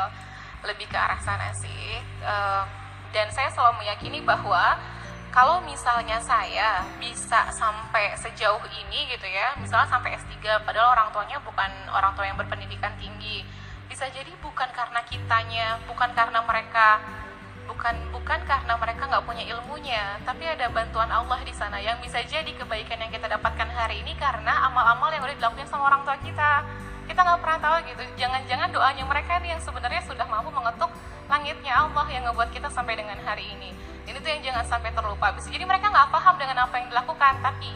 Lebih 0.62 0.86
ke 0.88 0.98
arah 0.98 1.18
sana 1.24 1.50
sih. 1.58 1.98
Uh, 2.22 2.64
dan 3.12 3.28
saya 3.34 3.50
selalu 3.50 3.82
meyakini 3.82 4.22
bahwa 4.22 4.78
kalau 5.34 5.64
misalnya 5.64 6.22
saya 6.22 6.86
bisa 7.00 7.50
sampai 7.56 8.14
sejauh 8.20 8.62
ini 8.68 9.08
gitu 9.16 9.24
ya 9.32 9.56
misalnya 9.64 9.88
sampai 9.88 10.20
S3 10.20 10.44
padahal 10.68 10.92
orang 10.92 11.08
tuanya 11.16 11.40
bukan 11.40 11.72
orang 11.92 12.12
tua 12.14 12.30
yang 12.30 12.38
berpendidikan 12.38 12.94
tinggi. 13.02 13.42
Bisa 13.90 14.08
jadi 14.08 14.32
bukan 14.40 14.70
karena 14.72 15.02
kitanya 15.04 15.82
bukan 15.90 16.16
karena 16.16 16.40
mereka 16.48 17.04
bukan 17.70 17.96
bukan 18.14 18.40
karena 18.46 18.74
mereka 18.78 19.06
nggak 19.06 19.26
punya 19.26 19.44
ilmunya 19.46 20.18
tapi 20.26 20.46
ada 20.46 20.70
bantuan 20.70 21.10
Allah 21.10 21.40
di 21.46 21.54
sana 21.54 21.78
yang 21.78 21.98
bisa 22.02 22.22
jadi 22.26 22.48
kebaikan 22.48 22.98
yang 22.98 23.12
kita 23.14 23.30
dapatkan 23.30 23.70
hari 23.70 24.02
ini 24.02 24.14
karena 24.18 24.70
amal-amal 24.70 25.10
yang 25.14 25.22
udah 25.26 25.36
dilakukan 25.38 25.68
sama 25.70 25.90
orang 25.90 26.02
tua 26.06 26.18
kita. 26.22 26.66
Kita 27.10 27.28
nggak 27.28 27.40
pernah 27.44 27.60
tahu 27.60 27.76
gitu. 27.92 28.04
Jangan-jangan 28.16 28.70
doanya 28.72 29.04
mereka 29.04 29.42
nih 29.44 29.58
yang 29.58 29.62
sebenarnya 29.62 30.02
sudah 30.08 30.24
mampu 30.30 30.48
mengetuk 30.54 30.88
langitnya 31.28 31.74
Allah 31.76 32.06
yang 32.08 32.24
ngebuat 32.30 32.50
kita 32.56 32.72
sampai 32.72 32.96
dengan 32.96 33.20
hari 33.26 33.52
ini. 33.52 33.76
Ini 34.08 34.18
tuh 34.22 34.30
yang 34.32 34.42
jangan 34.46 34.64
sampai 34.64 34.96
terlupa. 34.96 35.34
Bisa 35.36 35.52
jadi 35.52 35.68
mereka 35.68 35.92
nggak 35.92 36.08
paham 36.08 36.36
dengan 36.40 36.64
apa 36.64 36.76
yang 36.80 36.88
dilakukan 36.88 37.34
tapi 37.44 37.72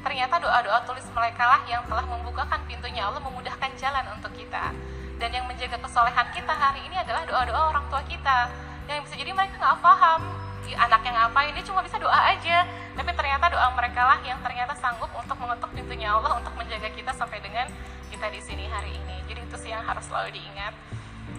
ternyata 0.00 0.40
doa-doa 0.40 0.78
tulis 0.88 1.04
mereka 1.12 1.44
lah 1.44 1.60
yang 1.68 1.82
telah 1.84 2.06
membukakan 2.06 2.64
pintunya 2.64 3.04
Allah 3.04 3.20
memudahkan 3.20 3.70
jalan 3.76 4.04
untuk 4.16 4.32
kita. 4.32 4.72
Dan 5.18 5.34
yang 5.34 5.44
menjaga 5.50 5.76
kesolehan 5.82 6.30
kita 6.30 6.54
hari 6.54 6.80
ini 6.86 6.96
adalah 6.96 7.26
doa-doa 7.26 7.74
orang 7.74 7.84
tua 7.90 8.00
kita 8.06 8.67
yang 8.92 9.04
bisa 9.04 9.16
jadi 9.16 9.30
mereka 9.36 9.54
nggak 9.60 9.78
paham. 9.84 10.20
Anak 10.68 11.00
yang 11.00 11.16
ngapain 11.16 11.52
dia 11.56 11.64
cuma 11.64 11.80
bisa 11.80 11.96
doa 11.96 12.16
aja. 12.28 12.68
Tapi 12.92 13.10
ternyata 13.16 13.48
doa 13.48 13.68
mereka 13.72 14.04
lah 14.04 14.18
yang 14.20 14.36
ternyata 14.44 14.76
sanggup 14.76 15.08
untuk 15.16 15.36
mengetuk 15.40 15.70
pintunya 15.72 16.12
Allah 16.12 16.36
untuk 16.36 16.52
menjaga 16.56 16.92
kita 16.92 17.12
sampai 17.16 17.40
dengan 17.40 17.68
kita 18.12 18.26
di 18.28 18.40
sini 18.40 18.64
hari 18.68 18.92
ini. 18.96 19.16
Jadi 19.28 19.40
itu 19.48 19.56
sih 19.56 19.70
yang 19.72 19.84
harus 19.84 20.04
selalu 20.04 20.36
diingat. 20.36 20.76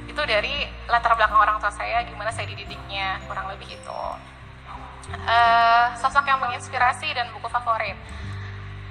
Itu 0.10 0.22
dari 0.26 0.66
latar 0.90 1.14
belakang 1.14 1.38
orang 1.38 1.62
tua 1.62 1.70
saya 1.70 2.02
gimana 2.06 2.34
saya 2.34 2.50
dididiknya 2.50 3.22
kurang 3.30 3.50
lebih 3.54 3.70
itu. 3.70 4.02
Uh, 5.10 5.90
sosok 5.98 6.22
yang 6.30 6.38
menginspirasi 6.38 7.10
dan 7.18 7.34
buku 7.34 7.50
favorit 7.50 7.98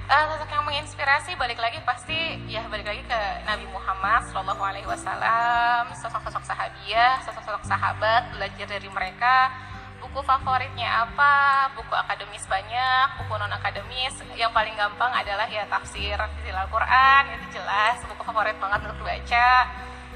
uh, 0.09 0.25
sosok 0.33 0.49
yang 0.49 0.65
menginspirasi 0.65 1.31
balik 1.37 1.61
lagi 1.61 1.77
pasti 1.85 2.17
ya 2.49 2.65
balik 2.67 2.89
lagi 2.89 3.05
ke 3.05 3.21
Nabi 3.45 3.65
Muhammad 3.69 4.25
Shallallahu 4.33 4.63
Alaihi 4.65 4.87
Wasallam. 4.89 5.93
Sosok-sosok 5.93 6.43
sahabiah 6.43 7.21
sosok-sosok 7.23 7.63
sahabat 7.69 8.33
belajar 8.33 8.65
dari 8.65 8.89
mereka. 8.89 9.53
Buku 9.99 10.25
favoritnya 10.25 11.05
apa? 11.05 11.69
Buku 11.77 11.93
akademis 11.93 12.47
banyak 12.49 13.07
buku 13.21 13.33
non 13.37 13.51
akademis 13.53 14.15
yang 14.33 14.49
paling 14.49 14.73
gampang 14.73 15.11
adalah 15.13 15.45
ya 15.45 15.67
tafsir 15.69 16.17
tafsir 16.17 16.55
Al-Quran. 16.55 17.21
Itu 17.37 17.61
jelas 17.61 18.01
buku 18.09 18.21
favorit 18.25 18.57
banget 18.57 18.89
untuk 18.89 19.05
dibaca. 19.05 19.51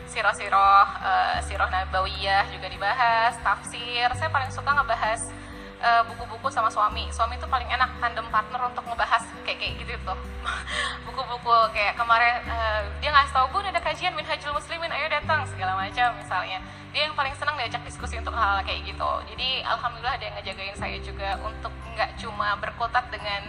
Siroh-siroh 0.09 0.87
uh, 0.99 1.37
siroh 1.45 1.69
nabawiyah 1.69 2.49
juga 2.49 2.67
dibahas. 2.67 3.37
Tafsir 3.45 4.09
saya 4.17 4.29
paling 4.33 4.49
suka 4.49 4.73
ngebahas 4.73 5.42
Eh, 5.83 6.03
buku-buku 6.07 6.47
uh, 6.47 6.53
sama 6.55 6.71
suami. 6.71 7.11
Suami 7.11 7.35
itu 7.35 7.43
paling 7.43 7.67
enak 7.67 7.99
tandem 7.99 8.23
partner 8.31 8.71
untuk 8.71 8.87
ngebahas 8.87 9.19
kayak 9.43 9.59
kayak 9.59 9.83
gitu 9.83 9.99
tuh 10.07 10.15
buku-buku 11.11 11.51
kayak 11.75 11.99
kemarin 11.99 12.39
uh, 12.47 12.87
dia 13.03 13.11
ngasih 13.11 13.35
tau 13.35 13.51
gue 13.51 13.67
ada 13.67 13.83
kajian 13.83 14.15
minhajul 14.15 14.55
muslimin 14.55 14.87
ayo 14.95 15.11
datang 15.11 15.43
segala 15.43 15.75
macam 15.75 16.15
misalnya. 16.15 16.63
Dia 16.95 17.11
yang 17.11 17.15
paling 17.19 17.35
senang 17.35 17.59
diajak 17.59 17.83
diskusi 17.83 18.15
untuk 18.15 18.31
hal, 18.31 18.55
hal 18.55 18.59
kayak 18.63 18.79
gitu. 18.87 19.11
Jadi 19.35 19.59
alhamdulillah 19.67 20.15
ada 20.15 20.23
yang 20.23 20.35
ngejagain 20.39 20.75
saya 20.79 20.97
juga 21.03 21.35
untuk 21.43 21.75
nggak 21.91 22.15
cuma 22.15 22.55
berkutat 22.63 23.03
dengan 23.11 23.43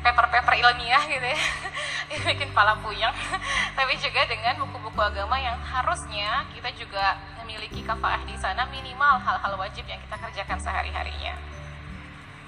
paper-paper 0.00 0.54
ilmiah 0.64 1.04
gitu 1.04 1.26
ya. 1.36 1.40
Yang 2.16 2.22
bikin 2.32 2.48
pala 2.56 2.80
puyeng. 2.80 3.12
Tapi 3.76 3.92
juga 4.00 4.24
dengan 4.24 4.56
buku-buku 4.64 5.04
agama 5.04 5.36
yang 5.36 5.60
harusnya 5.60 6.48
kita 6.56 6.72
juga 6.80 7.20
memiliki 7.44 7.84
kafaah 7.84 8.24
di 8.24 8.40
sana 8.40 8.64
minimal 8.72 9.20
hal-hal 9.20 9.52
wajib 9.60 9.84
yang 9.84 10.00
kita 10.00 10.16
kerjakan 10.16 10.56
sehari-harinya 10.56 11.57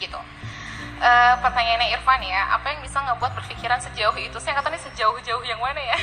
gitu. 0.00 0.18
Uh, 1.00 1.32
pertanyaannya 1.40 1.96
Irfan 1.96 2.20
ya 2.20 2.56
apa 2.56 2.76
yang 2.76 2.80
bisa 2.84 3.00
ngebuat 3.00 3.32
berpikiran 3.36 3.80
sejauh 3.80 4.16
itu? 4.16 4.36
Saya 4.40 4.60
tahu 4.60 4.72
nih 4.72 4.84
sejauh-jauh 4.84 5.44
yang 5.44 5.60
mana 5.60 5.80
ya. 5.80 5.98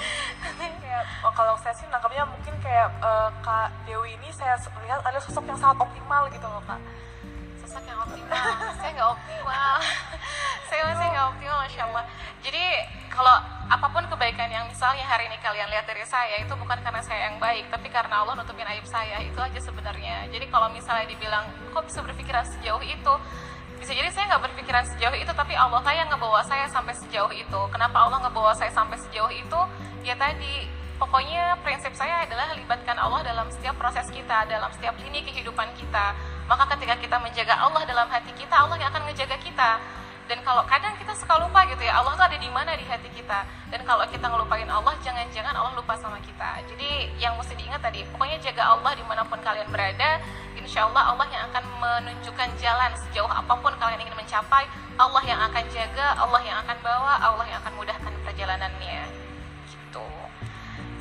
Kayak 0.80 1.04
oh, 1.24 1.32
kalau 1.32 1.56
saya 1.60 1.72
sih 1.76 1.86
nangkapnya 1.88 2.24
mungkin 2.28 2.50
kayak 2.60 2.90
uh, 2.98 3.30
kak 3.44 3.70
Dewi 3.86 4.16
ini 4.18 4.28
saya 4.34 4.58
lihat 4.84 5.00
ada 5.00 5.22
sosok 5.22 5.46
yang 5.46 5.54
sangat 5.54 5.78
optimal 5.80 6.26
gitu 6.34 6.44
loh 6.44 6.58
kak 6.66 6.80
sosok 7.70 7.86
yang 7.86 8.02
optimal. 8.02 8.46
Saya 8.82 8.90
nggak 8.98 9.10
optimal. 9.14 9.74
Saya 10.68 10.82
masih 10.90 11.06
nggak 11.06 11.26
optimal 11.30 11.58
masya 11.62 11.82
Allah. 11.86 12.04
Jadi 12.42 12.64
kalau 13.14 13.36
apa 13.70 13.86
pun 13.94 14.02
kebaikan 14.10 14.50
yang 14.50 14.66
misalnya 14.66 15.06
hari 15.06 15.30
ini 15.30 15.38
kalian 15.38 15.70
lihat 15.70 15.86
dari 15.86 16.02
saya 16.02 16.42
itu 16.42 16.50
bukan 16.58 16.78
karena 16.82 16.98
saya 16.98 17.30
yang 17.30 17.38
baik 17.38 17.70
tapi 17.70 17.86
karena 17.86 18.26
Allah 18.26 18.34
nutupin 18.34 18.66
aib 18.74 18.82
saya. 18.82 19.22
Itu 19.22 19.38
aja 19.38 19.60
sebenarnya. 19.62 20.26
Jadi 20.34 20.50
kalau 20.50 20.66
misalnya 20.74 21.06
dibilang 21.06 21.46
kok 21.70 21.86
bisa 21.86 22.02
berpikiran 22.02 22.42
sejauh 22.42 22.82
itu? 22.82 23.14
Bisa 23.78 23.94
jadi 23.94 24.10
saya 24.10 24.34
nggak 24.34 24.50
berpikiran 24.50 24.84
sejauh 24.90 25.14
itu 25.14 25.30
tapi 25.30 25.54
Allah 25.54 25.78
lah 25.78 25.94
yang 25.94 26.10
ngebawa 26.10 26.42
saya 26.42 26.66
sampai 26.66 26.94
sejauh 26.98 27.30
itu. 27.30 27.60
Kenapa 27.70 28.02
Allah 28.02 28.18
ngebawa 28.26 28.50
saya 28.58 28.74
sampai 28.74 28.98
sejauh 28.98 29.30
itu? 29.30 29.60
Ya 30.02 30.18
tadi. 30.18 30.66
Pokoknya 30.98 31.56
prinsip 31.64 31.96
saya 31.96 32.28
adalah 32.28 32.52
libatkan 32.52 32.98
Allah 32.98 33.24
dalam 33.24 33.48
setiap 33.48 33.72
proses 33.80 34.04
kita 34.12 34.44
dalam 34.44 34.68
setiap 34.76 34.92
lini 35.00 35.24
kehidupan 35.24 35.72
kita 35.72 36.12
maka 36.50 36.66
ketika 36.74 36.98
kita 36.98 37.14
menjaga 37.22 37.54
Allah 37.54 37.86
dalam 37.86 38.10
hati 38.10 38.34
kita 38.34 38.50
Allah 38.50 38.74
yang 38.74 38.90
akan 38.90 39.06
ngejaga 39.06 39.38
kita. 39.38 39.78
Dan 40.26 40.42
kalau 40.46 40.62
kadang 40.66 40.94
kita 40.94 41.10
suka 41.14 41.42
lupa 41.42 41.66
gitu 41.66 41.82
ya 41.82 41.98
Allah 41.98 42.14
tuh 42.14 42.26
ada 42.26 42.38
di 42.38 42.50
mana 42.50 42.74
di 42.74 42.82
hati 42.82 43.06
kita. 43.14 43.46
Dan 43.70 43.86
kalau 43.86 44.02
kita 44.10 44.26
ngelupain 44.26 44.66
Allah 44.66 44.94
jangan-jangan 44.98 45.54
Allah 45.54 45.74
lupa 45.78 45.94
sama 45.94 46.18
kita. 46.22 46.58
Jadi 46.66 47.14
yang 47.22 47.38
mesti 47.38 47.54
diingat 47.54 47.78
tadi 47.78 48.02
pokoknya 48.10 48.42
jaga 48.42 48.74
Allah 48.74 48.98
di 48.98 49.02
mana 49.06 49.22
pun 49.26 49.38
kalian 49.38 49.70
berada. 49.70 50.18
Insya 50.58 50.90
Allah 50.90 51.14
Allah 51.14 51.26
yang 51.30 51.46
akan 51.54 51.64
menunjukkan 51.78 52.48
jalan 52.58 52.90
sejauh 52.98 53.30
apa 53.30 53.54
pun 53.58 53.74
kalian 53.78 54.02
ingin 54.02 54.18
mencapai. 54.18 54.66
Allah 54.98 55.22
yang 55.22 55.38
akan 55.38 55.64
jaga 55.70 56.18
Allah 56.18 56.40
yang 56.42 56.58
akan 56.66 56.76
bawa 56.82 57.14
Allah 57.22 57.46
yang 57.46 57.58
akan 57.62 57.74
mudahkan 57.78 58.12
perjalanannya 58.26 59.19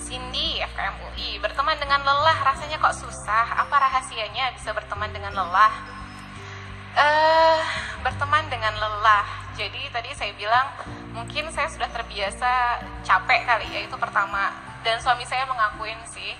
Cindy 0.10 0.58
FKM 0.58 0.98
UI 1.06 1.38
berteman 1.38 1.78
dengan 1.78 2.02
lelah 2.02 2.42
rasanya 2.42 2.82
kok 2.82 2.98
susah? 2.98 3.62
Apa 3.62 3.78
rahasianya 3.78 4.58
bisa 4.58 4.74
berteman 4.74 5.14
dengan 5.14 5.38
lelah? 5.38 5.70
Uh, 6.98 7.62
berteman 8.02 8.42
dengan 8.50 8.74
lelah. 8.74 9.54
Jadi 9.54 9.86
tadi 9.94 10.10
saya 10.18 10.34
bilang 10.34 10.66
mungkin 11.14 11.54
saya 11.54 11.70
sudah 11.70 11.86
terbiasa 11.94 12.82
capek 13.06 13.46
kali 13.46 13.70
ya 13.70 13.86
itu 13.86 13.94
pertama. 14.02 14.50
Dan 14.82 14.98
suami 14.98 15.30
saya 15.30 15.46
mengakuin 15.46 16.02
sih 16.10 16.34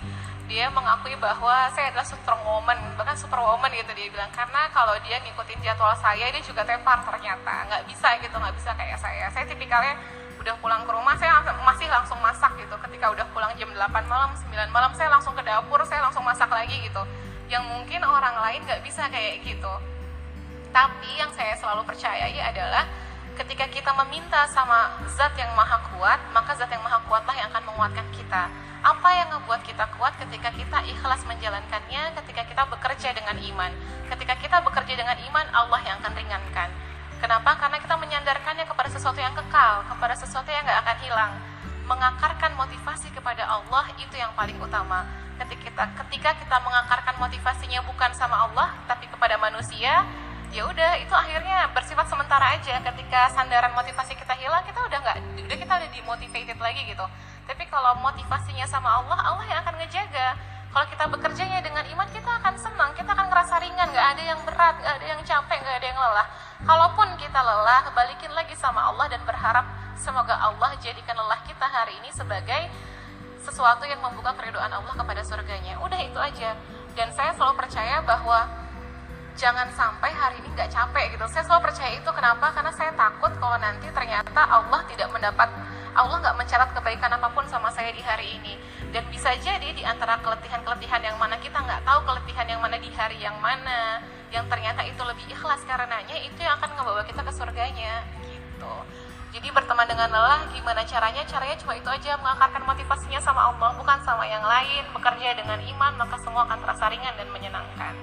dia 0.50 0.66
mengakui 0.74 1.14
bahwa 1.22 1.70
saya 1.70 1.94
adalah 1.94 2.10
superwoman 2.10 2.98
bahkan 2.98 3.14
superwoman 3.22 3.70
gitu 3.70 3.94
dia 3.94 4.10
bilang. 4.10 4.34
Karena 4.34 4.66
kalau 4.74 4.98
dia 5.06 5.22
ngikutin 5.22 5.62
jadwal 5.62 5.94
saya 6.02 6.26
dia 6.34 6.42
juga 6.42 6.66
tepar 6.66 7.06
ternyata. 7.06 7.70
Nggak 7.70 7.86
bisa 7.86 8.18
gitu 8.18 8.34
nggak 8.34 8.56
bisa 8.58 8.74
kayak 8.74 8.98
saya. 8.98 9.30
Saya 9.30 9.46
tipikalnya 9.46 9.94
udah 10.40 10.56
pulang 10.64 10.82
ke 10.88 10.92
rumah 10.96 11.16
saya 11.20 11.44
masih 11.68 11.88
langsung 11.92 12.18
masak 12.24 12.56
gitu 12.56 12.76
ketika 12.88 13.12
udah 13.12 13.28
pulang 13.36 13.52
jam 13.60 13.68
8 13.70 13.78
malam 14.08 14.32
9 14.32 14.56
malam 14.72 14.92
saya 14.96 15.12
langsung 15.12 15.36
ke 15.36 15.44
dapur 15.44 15.84
saya 15.84 16.00
langsung 16.08 16.24
masak 16.24 16.48
lagi 16.48 16.80
gitu 16.80 17.04
yang 17.52 17.62
mungkin 17.68 18.00
orang 18.08 18.36
lain 18.40 18.64
nggak 18.64 18.82
bisa 18.82 19.06
kayak 19.12 19.44
gitu 19.44 19.74
tapi 20.70 21.10
yang 21.18 21.30
saya 21.34 21.58
selalu 21.58 21.84
percayai 21.86 22.38
adalah 22.40 22.86
ketika 23.40 23.66
kita 23.72 23.92
meminta 24.06 24.44
sama 24.52 25.00
zat 25.16 25.32
yang 25.40 25.50
maha 25.56 25.80
kuat, 25.96 26.20
maka 26.36 26.54
zat 26.60 26.68
yang 26.68 26.84
maha 26.84 27.00
kuatlah 27.08 27.32
yang 27.40 27.48
akan 27.56 27.64
menguatkan 27.72 28.04
kita. 28.12 28.52
Apa 28.80 29.10
yang 29.12 29.28
ngebuat 29.32 29.64
kita 29.64 29.88
kuat 29.96 30.16
ketika 30.20 30.52
kita 30.56 30.78
ikhlas 30.88 31.24
menjalankannya, 31.24 32.16
ketika 32.20 32.42
kita 32.48 32.64
bekerja 32.68 33.10
dengan 33.16 33.36
iman. 33.40 33.72
Ketika 34.12 34.36
kita 34.40 34.58
bekerja 34.64 34.94
dengan 34.96 35.18
iman, 35.20 35.46
Allah 35.56 35.80
yang 35.88 35.96
akan 36.04 36.14
ringankan. 36.16 36.70
Kenapa? 37.20 37.52
Karena 37.60 37.78
kita 37.84 38.00
menyandarkannya 38.00 38.64
kepada 38.64 38.88
sesuatu 38.88 39.20
yang 39.20 39.36
kekal, 39.36 39.84
kepada 39.92 40.16
sesuatu 40.16 40.48
yang 40.48 40.64
gak 40.64 40.80
akan 40.88 40.98
hilang. 41.04 41.32
Mengakarkan 41.84 42.56
motivasi 42.56 43.12
kepada 43.12 43.44
Allah 43.44 43.92
itu 44.00 44.16
yang 44.16 44.32
paling 44.40 44.56
utama. 44.56 45.04
Ketika 45.36 45.68
kita, 45.68 45.84
ketika 46.06 46.30
kita 46.40 46.58
mengakarkan 46.64 47.20
motivasinya 47.20 47.84
bukan 47.84 48.16
sama 48.16 48.48
Allah, 48.48 48.72
tapi 48.88 49.12
kepada 49.12 49.36
manusia, 49.36 50.08
ya 50.50 50.66
udah 50.66 50.98
itu 50.98 51.14
akhirnya 51.14 51.70
bersifat 51.76 52.10
sementara 52.10 52.58
aja 52.58 52.82
ketika 52.82 53.30
sandaran 53.38 53.70
motivasi 53.70 54.18
kita 54.18 54.34
hilang 54.34 54.66
kita 54.66 54.82
udah 54.82 54.98
nggak 54.98 55.18
udah 55.46 55.58
kita 55.62 55.74
udah 55.78 55.90
dimotivated 55.94 56.58
lagi 56.58 56.82
gitu 56.90 57.06
tapi 57.46 57.70
kalau 57.70 57.94
motivasinya 58.02 58.66
sama 58.66 58.98
Allah 58.98 59.30
Allah 59.30 59.46
yang 59.46 59.62
akan 59.62 59.78
ngejaga 59.78 60.34
kalau 60.74 60.86
kita 60.90 61.06
bekerjanya 61.06 61.62
dengan 61.62 61.86
iman 61.94 62.10
kita 62.10 62.32
akan 62.42 62.58
senang 62.58 62.90
kita 62.98 63.14
akan 63.14 63.30
ngerasa 63.30 63.62
ringan 63.62 63.94
nggak 63.94 64.08
ada 64.18 64.24
yang 64.26 64.40
berat 64.42 64.76
nggak 64.82 64.94
ada 64.98 65.06
yang 65.06 65.22
capek 65.22 65.58
nggak 65.62 65.76
ada 65.78 65.86
yang 65.86 66.00
lelah 66.02 66.28
kalaupun 66.64 67.08
kita 67.16 67.40
lelah 67.40 67.92
balikin 67.96 68.32
lagi 68.36 68.56
sama 68.56 68.92
Allah 68.92 69.08
dan 69.12 69.22
berharap 69.24 69.66
semoga 69.96 70.36
Allah 70.36 70.76
jadikan 70.80 71.16
lelah 71.16 71.40
kita 71.48 71.66
hari 71.68 71.96
ini 72.04 72.10
sebagai 72.12 72.68
sesuatu 73.44 73.88
yang 73.88 74.00
membuka 74.04 74.36
keriduan 74.36 74.72
Allah 74.72 74.94
kepada 74.96 75.22
surganya 75.24 75.80
udah 75.80 76.00
itu 76.00 76.20
aja 76.20 76.56
dan 77.00 77.08
saya 77.16 77.32
selalu 77.36 77.64
percaya 77.64 78.04
bahwa 78.04 78.44
jangan 79.40 79.72
sampai 79.72 80.12
hari 80.12 80.36
ini 80.44 80.52
nggak 80.52 80.68
capek 80.68 81.16
gitu. 81.16 81.24
Saya 81.32 81.48
selalu 81.48 81.72
percaya 81.72 81.96
itu 81.96 82.10
kenapa? 82.12 82.52
Karena 82.52 82.76
saya 82.76 82.92
takut 82.92 83.32
kalau 83.40 83.56
nanti 83.56 83.88
ternyata 83.96 84.44
Allah 84.44 84.84
tidak 84.92 85.08
mendapat 85.16 85.48
Allah 85.96 86.18
nggak 86.22 86.38
mencatat 86.38 86.70
kebaikan 86.76 87.12
apa 87.14 87.30
pun 87.34 87.46
sama 87.50 87.70
saya 87.74 87.90
di 87.94 88.04
hari 88.04 88.38
ini. 88.42 88.58
Dan 88.90 89.06
bisa 89.14 89.34
jadi 89.40 89.70
di 89.74 89.84
antara 89.86 90.18
keletihan-keletihan 90.22 91.02
yang 91.02 91.18
mana 91.18 91.38
kita 91.38 91.58
nggak 91.58 91.82
tahu 91.86 92.00
keletihan 92.06 92.48
yang 92.50 92.62
mana 92.62 92.78
di 92.78 92.90
hari 92.94 93.18
yang 93.22 93.38
mana, 93.42 94.02
yang 94.30 94.46
ternyata 94.50 94.86
itu 94.86 95.02
lebih 95.02 95.26
ikhlas 95.30 95.62
karenanya 95.66 96.18
itu 96.22 96.40
yang 96.42 96.58
akan 96.58 96.74
membawa 96.78 97.02
kita 97.06 97.22
ke 97.22 97.32
surganya 97.34 98.06
gitu. 98.26 98.76
Jadi 99.30 99.48
berteman 99.54 99.86
dengan 99.86 100.10
lelah 100.10 100.50
gimana 100.50 100.82
caranya? 100.82 101.22
Caranya 101.30 101.54
cuma 101.62 101.78
itu 101.78 101.86
aja 101.86 102.18
mengakarkan 102.18 102.66
motivasinya 102.66 103.22
sama 103.22 103.54
Allah 103.54 103.78
bukan 103.78 104.02
sama 104.02 104.26
yang 104.26 104.42
lain. 104.42 104.90
Bekerja 104.90 105.38
dengan 105.38 105.62
iman 105.62 105.94
maka 106.02 106.18
semua 106.18 106.50
akan 106.50 106.58
terasa 106.66 106.90
ringan 106.90 107.14
dan 107.14 107.30
menyenangkan. 107.30 107.94